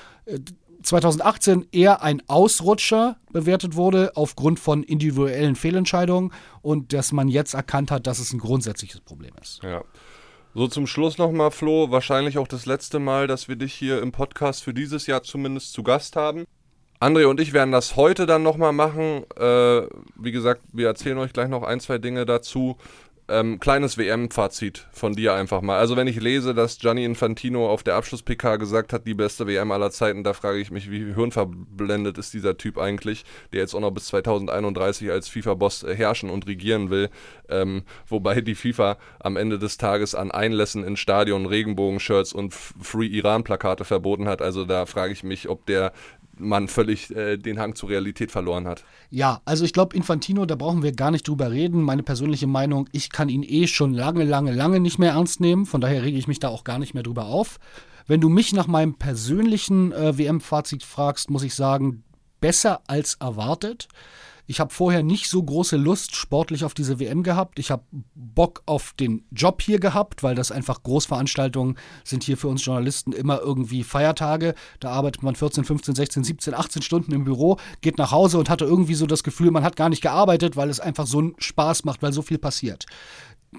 2018 0.87 1.63
äh, 1.71 1.79
eher 1.79 2.01
ein 2.01 2.23
Ausrutscher 2.27 3.17
bewertet 3.31 3.75
wurde 3.75 4.11
aufgrund 4.15 4.59
von 4.59 4.83
individuellen 4.83 5.55
Fehlentscheidungen 5.55 6.31
und 6.61 6.93
dass 6.93 7.11
man 7.11 7.27
jetzt 7.27 7.53
erkannt 7.53 7.91
hat, 7.91 8.07
dass 8.07 8.19
es 8.19 8.33
ein 8.33 8.39
grundsätzliches 8.39 9.01
Problem 9.01 9.33
ist. 9.41 9.61
Ja. 9.63 9.83
So 10.53 10.67
zum 10.67 10.87
Schluss 10.87 11.17
nochmal, 11.17 11.51
Flo, 11.51 11.91
wahrscheinlich 11.91 12.37
auch 12.37 12.47
das 12.47 12.65
letzte 12.65 12.99
Mal, 12.99 13.27
dass 13.27 13.47
wir 13.47 13.57
dich 13.57 13.73
hier 13.73 14.01
im 14.01 14.11
Podcast 14.11 14.63
für 14.63 14.73
dieses 14.73 15.05
Jahr 15.05 15.21
zumindest 15.21 15.73
zu 15.73 15.83
Gast 15.83 16.15
haben. 16.15 16.45
André 16.99 17.25
und 17.27 17.39
ich 17.39 17.53
werden 17.53 17.71
das 17.71 17.95
heute 17.95 18.25
dann 18.25 18.41
nochmal 18.41 18.73
machen. 18.73 19.23
Äh, 19.35 19.81
wie 20.15 20.31
gesagt, 20.31 20.61
wir 20.73 20.87
erzählen 20.87 21.19
euch 21.19 21.31
gleich 21.31 21.47
noch 21.47 21.61
ein, 21.61 21.79
zwei 21.79 21.99
Dinge 21.99 22.25
dazu. 22.25 22.77
Ähm, 23.29 23.59
kleines 23.59 23.97
WM-Fazit 23.97 24.87
von 24.91 25.13
dir 25.13 25.33
einfach 25.33 25.61
mal. 25.61 25.77
Also 25.77 25.97
wenn 25.97 26.07
ich 26.07 26.21
lese, 26.21 26.53
dass 26.53 26.79
Gianni 26.79 27.03
Infantino 27.03 27.69
auf 27.69 27.83
der 27.83 27.95
Abschluss-PK 27.95 28.55
gesagt 28.55 28.93
hat, 28.93 29.05
die 29.05 29.13
beste 29.13 29.47
WM 29.47 29.71
aller 29.71 29.91
Zeiten, 29.91 30.23
da 30.23 30.31
frage 30.31 30.59
ich 30.59 30.71
mich, 30.71 30.89
wie 30.89 31.13
hirnverblendet 31.13 32.17
ist 32.17 32.33
dieser 32.33 32.57
Typ 32.57 32.77
eigentlich, 32.77 33.25
der 33.51 33.59
jetzt 33.59 33.73
auch 33.73 33.81
noch 33.81 33.91
bis 33.91 34.05
2031 34.07 35.11
als 35.11 35.27
FIFA-Boss 35.27 35.83
äh, 35.83 35.93
herrschen 35.93 36.29
und 36.29 36.47
regieren 36.47 36.89
will. 36.89 37.09
Ähm, 37.49 37.83
wobei 38.07 38.39
die 38.39 38.55
FIFA 38.55 38.97
am 39.19 39.35
Ende 39.35 39.59
des 39.59 39.77
Tages 39.77 40.15
an 40.15 40.31
Einlässen 40.31 40.85
in 40.85 40.95
Stadion 40.95 41.47
Regenbogen-Shirts 41.47 42.31
und 42.31 42.53
Free 42.53 43.07
Iran-Plakate 43.07 43.83
verboten 43.83 44.29
hat. 44.29 44.41
Also 44.41 44.63
da 44.63 44.85
frage 44.85 45.11
ich 45.11 45.23
mich, 45.23 45.49
ob 45.49 45.65
der 45.65 45.91
man 46.39 46.67
völlig 46.67 47.15
äh, 47.15 47.37
den 47.37 47.59
Hang 47.59 47.75
zur 47.75 47.89
Realität 47.89 48.31
verloren 48.31 48.67
hat. 48.67 48.83
Ja, 49.09 49.41
also 49.45 49.65
ich 49.65 49.73
glaube, 49.73 49.95
Infantino, 49.95 50.45
da 50.45 50.55
brauchen 50.55 50.83
wir 50.83 50.91
gar 50.91 51.11
nicht 51.11 51.27
drüber 51.27 51.51
reden. 51.51 51.81
Meine 51.81 52.03
persönliche 52.03 52.47
Meinung, 52.47 52.89
ich 52.91 53.09
kann 53.09 53.29
ihn 53.29 53.43
eh 53.43 53.67
schon 53.67 53.93
lange, 53.93 54.23
lange, 54.23 54.53
lange 54.53 54.79
nicht 54.79 54.99
mehr 54.99 55.11
ernst 55.13 55.39
nehmen. 55.39 55.65
Von 55.65 55.81
daher 55.81 56.03
rege 56.03 56.17
ich 56.17 56.27
mich 56.27 56.39
da 56.39 56.49
auch 56.49 56.63
gar 56.63 56.79
nicht 56.79 56.93
mehr 56.93 57.03
drüber 57.03 57.25
auf. 57.25 57.59
Wenn 58.07 58.21
du 58.21 58.29
mich 58.29 58.53
nach 58.53 58.67
meinem 58.67 58.95
persönlichen 58.95 59.91
äh, 59.91 60.17
WM-Fazit 60.17 60.83
fragst, 60.83 61.29
muss 61.29 61.43
ich 61.43 61.53
sagen, 61.53 62.03
besser 62.39 62.81
als 62.87 63.15
erwartet. 63.15 63.87
Ich 64.49 64.61
habe 64.61 64.73
vorher 64.73 65.03
nicht 65.03 65.29
so 65.29 65.43
große 65.43 65.75
Lust 65.75 66.15
sportlich 66.15 66.63
auf 66.63 66.73
diese 66.73 67.01
WM 67.01 67.21
gehabt. 67.21 67.59
Ich 67.59 67.69
habe 67.69 67.83
Bock 68.15 68.63
auf 68.65 68.93
den 68.97 69.25
Job 69.31 69.61
hier 69.61 69.77
gehabt, 69.77 70.23
weil 70.23 70.35
das 70.35 70.53
einfach 70.53 70.83
Großveranstaltungen 70.83 71.77
sind 72.05 72.23
hier 72.23 72.37
für 72.37 72.47
uns 72.47 72.63
Journalisten 72.63 73.11
immer 73.11 73.41
irgendwie 73.41 73.83
Feiertage. 73.83 74.55
Da 74.79 74.91
arbeitet 74.91 75.21
man 75.21 75.35
14, 75.35 75.65
15, 75.65 75.95
16, 75.95 76.23
17, 76.23 76.53
18 76.53 76.81
Stunden 76.81 77.11
im 77.11 77.25
Büro, 77.25 77.57
geht 77.81 77.97
nach 77.97 78.11
Hause 78.11 78.39
und 78.39 78.49
hatte 78.49 78.63
irgendwie 78.63 78.95
so 78.95 79.05
das 79.05 79.23
Gefühl, 79.23 79.51
man 79.51 79.65
hat 79.65 79.75
gar 79.75 79.89
nicht 79.89 80.01
gearbeitet, 80.01 80.55
weil 80.55 80.69
es 80.69 80.79
einfach 80.79 81.07
so 81.07 81.19
einen 81.19 81.35
Spaß 81.37 81.83
macht, 81.83 82.01
weil 82.01 82.13
so 82.13 82.21
viel 82.21 82.37
passiert. 82.37 82.85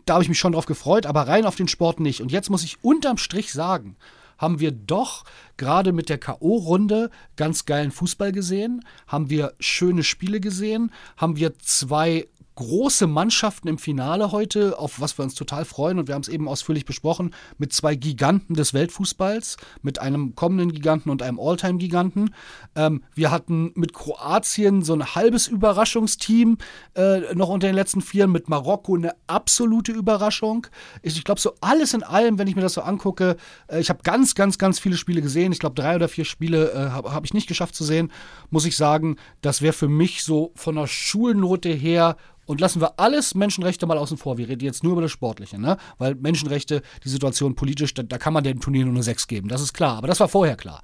Da 0.07 0.15
habe 0.15 0.23
ich 0.23 0.31
mich 0.31 0.39
schon 0.39 0.53
drauf 0.53 0.67
gefreut, 0.67 1.05
aber 1.05 1.29
rein 1.29 1.45
auf 1.45 1.57
den 1.57 1.69
Sport 1.69 2.01
nicht. 2.01 2.23
Und 2.23 2.33
jetzt 2.33 2.49
muss 2.49 2.65
ich 2.65 2.83
unterm 2.83 3.19
Strich 3.19 3.53
sagen, 3.53 3.97
haben 4.39 4.61
wir 4.61 4.71
doch 4.71 5.25
gerade 5.57 5.93
mit 5.93 6.09
der 6.09 6.19
KO-Runde 6.19 7.11
ganz 7.37 7.67
geilen 7.67 7.91
Fußball 7.91 8.33
gesehen, 8.33 8.85
haben 9.07 9.29
wir 9.29 9.53
schöne 9.59 10.05
Spiele 10.05 10.41
gesehen, 10.41 10.93
haben 11.17 11.37
wir 11.37 11.59
zwei 11.59 12.29
große 12.59 13.07
Mannschaften 13.07 13.69
im 13.69 13.79
Finale 13.79 14.33
heute, 14.33 14.81
auf 14.81 15.01
was 15.01 15.17
wir 15.17 15.23
uns 15.23 15.35
total 15.35 15.65
freuen. 15.65 16.01
Und 16.01 16.09
wir 16.09 16.17
haben 16.17 16.23
es 16.23 16.29
eben 16.29 16.49
ausführlich 16.49 16.85
besprochen, 16.85 17.33
mit 17.57 17.73
zwei 17.73 17.95
Giganten 17.95 18.55
des 18.55 18.75
Weltfußballs, 18.75 19.59
mit 19.83 20.01
einem 20.01 20.35
kommenden 20.35 20.73
Giganten 20.73 21.11
und 21.11 21.23
einem 21.23 21.39
Alltime-Giganten. 21.39 22.35
Ähm, 22.75 23.05
wir 23.15 23.31
hatten 23.31 23.71
mit 23.77 23.93
Kroatien 23.93 24.83
so 24.83 24.93
ein 24.93 25.15
halbes 25.15 25.47
Überraschungsteam 25.47 26.59
äh, 26.97 27.33
noch 27.37 27.49
unter 27.49 27.69
den 27.69 27.77
letzten 27.77 28.01
Vieren, 28.01 28.33
mit 28.33 28.49
Marokko 28.49 28.97
eine 28.97 29.13
absolute 29.29 29.93
Überraschung. 29.93 30.67
Ich, 31.03 31.17
ich 31.17 31.23
glaube, 31.23 31.41
so 31.41 31.53
alles 31.61 31.95
in 31.95 32.03
allem, 32.03 32.41
wenn 32.41 32.49
ich 32.49 32.57
mir 32.57 32.63
das 32.63 32.75
so 32.75 32.81
angucke, 32.81 33.37
äh, 33.69 33.79
ich 33.79 33.89
habe 33.89 34.01
ganz, 34.03 34.35
ganz, 34.35 34.59
ganz 34.59 34.81
viele 34.81 34.97
Spiele 34.97 35.23
gesehen. 35.23 35.53
Ich 35.53 35.61
glaube, 35.61 35.81
drei 35.81 35.95
oder 35.95 36.09
vier 36.09 36.25
Spiele 36.25 36.73
äh, 36.73 36.91
habe 36.91 37.15
hab 37.15 37.25
ich 37.25 37.35
nicht 37.35 37.47
geschafft 37.47 37.77
zu 37.77 37.85
sehen. 37.85 38.11
Muss 38.51 38.65
ich 38.65 38.77
sagen, 38.77 39.15
das 39.43 39.63
wäre 39.63 39.73
für 39.73 39.89
mich 39.89 40.25
so 40.25 40.51
von 40.57 40.75
der 40.75 40.89
Schulnote 40.89 41.69
her 41.69 42.17
und 42.49 42.63
lassen 42.63 42.81
wir 42.81 42.99
alles 42.99 43.35
Menschenrechte 43.35 43.87
mal 43.87 43.99
außen 43.99 44.17
vor. 44.17 44.39
Wir 44.39 44.49
reden 44.49 44.65
jetzt 44.65 44.83
nur 44.83 44.93
über 44.93 45.03
das 45.03 45.11
Sportliche, 45.11 45.61
ne? 45.61 45.77
Weil 45.99 46.15
Menschenrechte, 46.15 46.81
die 47.05 47.11
Situation 47.11 47.55
politisch, 47.55 47.93
da, 47.93 48.03
da 48.03 48.17
kann 48.17 48.33
man 48.33 48.43
dem 48.43 48.59
Turnier 48.59 48.87
nur 48.87 48.95
eine 48.95 49.03
6 49.03 49.27
geben. 49.27 49.49
Das 49.49 49.61
ist 49.61 49.75
klar. 49.75 49.99
Aber 49.99 50.07
das 50.07 50.19
war 50.19 50.29
vorher 50.29 50.57
klar. 50.57 50.83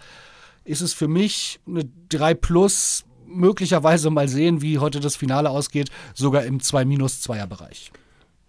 Ist 0.65 0.83
es 0.83 0.93
für 0.93 1.09
mich 1.09 1.61
eine 1.67 1.89
3 2.11 2.35
plus, 2.35 3.07
möglicherweise 3.27 4.11
mal 4.11 4.29
sehen, 4.29 4.61
wie 4.61 4.79
heute 4.79 5.01
das 5.01 5.17
Finale 5.17 5.49
ausgeht, 5.49 5.91
sogar 6.13 6.45
im 6.45 6.59
2-2er-Bereich. 6.59 7.93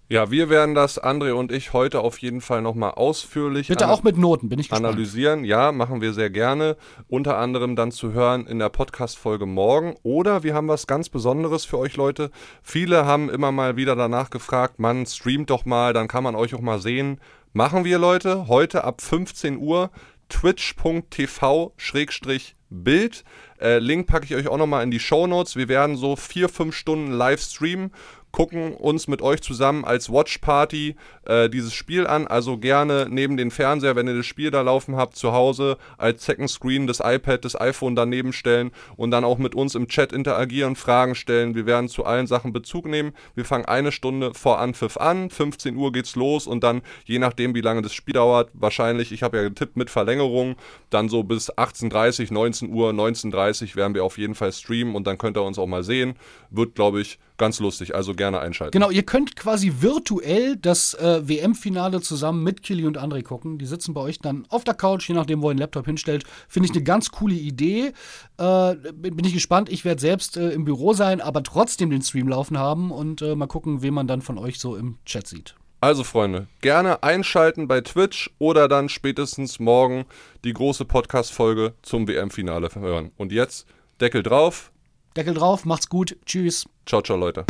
Ja, 0.08 0.30
wir 0.30 0.52
werden 0.52 0.76
das, 0.76 1.02
André 1.02 1.32
und 1.32 1.52
ich, 1.52 1.74
heute 1.74 2.02
auf 2.02 2.20
jeden 2.20 2.40
Fall 2.40 2.62
nochmal 2.62 2.92
ausführlich 2.92 3.70
Bitte 3.70 3.90
auch 3.90 4.04
mit 4.04 4.18
Noten, 4.18 4.50
bin 4.50 4.60
ich 4.60 4.70
gespannt. 4.70 4.86
analysieren. 4.86 5.44
Ja, 5.44 5.72
machen 5.72 6.00
wir 6.00 6.14
sehr 6.14 6.30
gerne. 6.30 6.78
Unter 7.08 7.40
anderem 7.40 7.76
dann 7.76 7.92
zu 7.92 8.14
hören 8.14 8.46
in 8.46 8.60
der 8.60 8.70
Podcast-Folge 8.70 9.48
morgen. 9.48 9.96
Oder 10.04 10.44
wir 10.44 10.54
haben 10.54 10.68
was 10.68 10.86
ganz 10.86 11.10
Besonderes 11.10 11.66
für 11.66 11.80
euch 11.80 11.96
Leute. 11.96 12.30
Viele 12.62 13.08
haben 13.08 13.32
immer 13.32 13.52
mal 13.52 13.78
wieder 13.78 13.96
danach 13.96 14.30
gefragt, 14.30 14.78
man 14.78 15.08
streamt 15.08 15.50
doch 15.50 15.66
mal, 15.66 15.92
dann 15.92 16.08
kann 16.08 16.24
man 16.24 16.36
euch 16.36 16.54
auch 16.54 16.62
mal 16.62 16.80
sehen. 16.80 17.20
Machen 17.54 17.84
wir, 17.84 17.98
Leute, 17.98 18.48
heute 18.48 18.84
ab 18.84 19.02
15 19.02 19.58
Uhr 19.58 19.90
twitch.tv-bild. 20.30 23.24
Äh, 23.60 23.80
Link 23.80 24.08
packe 24.08 24.26
ich 24.26 24.36
euch 24.36 24.48
auch 24.50 24.58
nochmal 24.58 24.84
in 24.84 24.92
die 24.92 25.00
Show 25.00 25.26
Notes. 25.26 25.56
Wir 25.56 25.68
werden 25.68 25.96
so 25.96 26.16
vier, 26.16 26.48
fünf 26.50 26.76
Stunden 26.76 27.12
live 27.12 27.42
streamen 27.42 27.92
gucken 28.36 28.74
uns 28.74 29.08
mit 29.08 29.22
euch 29.22 29.42
zusammen 29.42 29.86
als 29.86 30.12
Watch 30.12 30.40
Party 30.40 30.98
äh, 31.24 31.50
dieses 31.50 31.74
Spiel 31.74 32.06
an. 32.06 32.28
Also 32.28 32.58
gerne 32.58 33.08
neben 33.10 33.38
den 33.38 33.50
Fernseher, 33.50 33.96
wenn 33.96 34.10
ihr 34.10 34.18
das 34.18 34.26
Spiel 34.26 34.52
da 34.52 34.60
laufen 34.60 34.98
habt, 34.98 35.16
zu 35.16 35.32
Hause 35.32 35.78
als 35.98 36.26
Second 36.26 36.50
Screen 36.50 36.86
das 36.86 37.00
iPad, 37.00 37.46
das 37.46 37.58
iPhone 37.58 37.96
daneben 37.96 38.34
stellen 38.34 38.72
und 38.98 39.12
dann 39.12 39.24
auch 39.24 39.38
mit 39.38 39.56
uns 39.56 39.74
im 39.74 39.88
Chat 39.88 40.12
interagieren, 40.12 40.76
Fragen 40.76 41.16
stellen. 41.16 41.56
Wir 41.56 41.66
werden 41.66 41.88
zu 41.88 42.04
allen 42.04 42.28
Sachen 42.28 42.52
Bezug 42.52 42.88
nehmen. 42.88 43.14
Wir 43.36 43.46
fangen 43.46 43.64
eine 43.64 43.94
Stunde 43.94 44.34
vor 44.34 44.60
Anpfiff 44.60 44.98
an, 44.98 45.30
15 45.30 45.78
Uhr 45.78 45.94
geht's 45.94 46.18
los 46.18 46.46
und 46.46 46.62
dann, 46.62 46.82
je 47.06 47.20
nachdem, 47.20 47.56
wie 47.56 47.62
lange 47.62 47.84
das 47.84 47.94
Spiel 47.94 48.16
dauert, 48.16 48.50
wahrscheinlich, 48.52 49.14
ich 49.14 49.24
habe 49.24 49.38
ja 49.38 49.44
getippt 49.44 49.78
mit 49.78 49.90
Verlängerung, 49.90 50.58
dann 50.90 51.08
so 51.08 51.24
bis 51.24 51.54
18.30 51.54 52.34
19 52.34 52.70
Uhr, 52.70 52.90
19.30 52.90 53.78
werden 53.78 53.96
wir 53.96 54.04
auf 54.04 54.18
jeden 54.18 54.36
Fall 54.36 54.52
streamen 54.52 54.94
und 54.94 55.08
dann 55.08 55.18
könnt 55.18 55.38
ihr 55.38 55.44
uns 55.44 55.58
auch 55.58 55.68
mal 55.68 55.84
sehen. 55.84 56.16
Wird, 56.50 56.76
glaube 56.76 57.00
ich, 57.00 57.18
ganz 57.38 57.60
lustig. 57.60 57.96
Also 57.96 58.14
gerne 58.14 58.40
einschalten. 58.40 58.72
Genau, 58.72 58.90
ihr 58.90 59.04
könnt 59.04 59.36
quasi 59.36 59.74
virtuell 59.80 60.56
das 60.56 60.94
äh, 60.96 61.28
WM-Finale 61.28 62.02
zusammen 62.02 62.44
mit 62.44 62.64
Kili 62.64 62.86
und 62.86 62.98
André 62.98 63.24
gucken. 63.24 63.58
Die 63.58 63.66
sitzen 63.66 63.94
bei 63.94 64.02
euch 64.02 64.20
dann 64.20 64.46
auf 64.50 64.64
der 64.64 64.74
Couch, 64.74 65.08
je 65.08 65.16
nachdem, 65.16 65.42
wo 65.42 65.50
ihr 65.50 65.56
den 65.56 65.60
Laptop 65.60 65.86
hinstellt. 65.86 66.24
Finde 66.48 66.70
ich 66.70 66.76
eine 66.76 66.84
ganz 66.84 67.12
coole 67.12 67.36
Idee. 67.36 67.94
Äh, 68.38 68.76
bin, 68.94 69.26
ich 69.26 69.34
gespannt. 69.34 69.70
Ich 69.70 69.86
werde 69.86 70.02
selbst 70.02 70.38
äh, 70.38 70.50
im 70.50 70.66
Büro 70.66 70.94
sein, 70.94 71.22
aber 71.22 71.44
trotzdem 71.44 71.90
den 71.90 72.02
Stream 72.02 72.28
laufen 72.28 72.58
haben 72.58 72.92
und 72.92 73.22
äh, 73.22 73.36
mal 73.36 73.48
gucken, 73.48 73.82
wen 73.82 73.94
man 73.94 74.08
dann 74.08 74.22
von 74.22 74.38
euch 74.38 74.60
so 74.60 74.76
im 74.76 74.98
Chat 75.06 75.28
sieht. 75.28 75.56
Also 75.82 76.04
Freunde, 76.04 76.48
gerne 76.62 77.04
einschalten 77.04 77.68
bei 77.68 77.82
Twitch 77.82 78.32
oder 78.40 78.68
dann 78.68 78.90
spätestens 78.90 79.60
morgen 79.60 80.06
die 80.44 80.54
große 80.54 80.86
Podcast-Folge 80.86 81.74
zum 81.84 82.08
WM-Finale 82.08 82.70
hören. 82.74 83.12
Und 83.18 83.32
jetzt 83.32 83.68
Deckel 84.02 84.24
drauf, 84.24 84.72
Deckel 85.16 85.34
drauf, 85.34 85.64
macht's 85.66 85.88
gut. 85.88 86.18
Tschüss. 86.26 86.66
Ciao, 86.86 87.02
ciao, 87.02 87.18
Leute. 87.18 87.46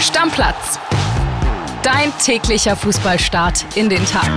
Stammplatz. 0.00 0.78
Dein 1.82 2.12
täglicher 2.18 2.76
Fußballstart 2.76 3.76
in 3.76 3.88
den 3.88 4.04
Tag. 4.06 4.30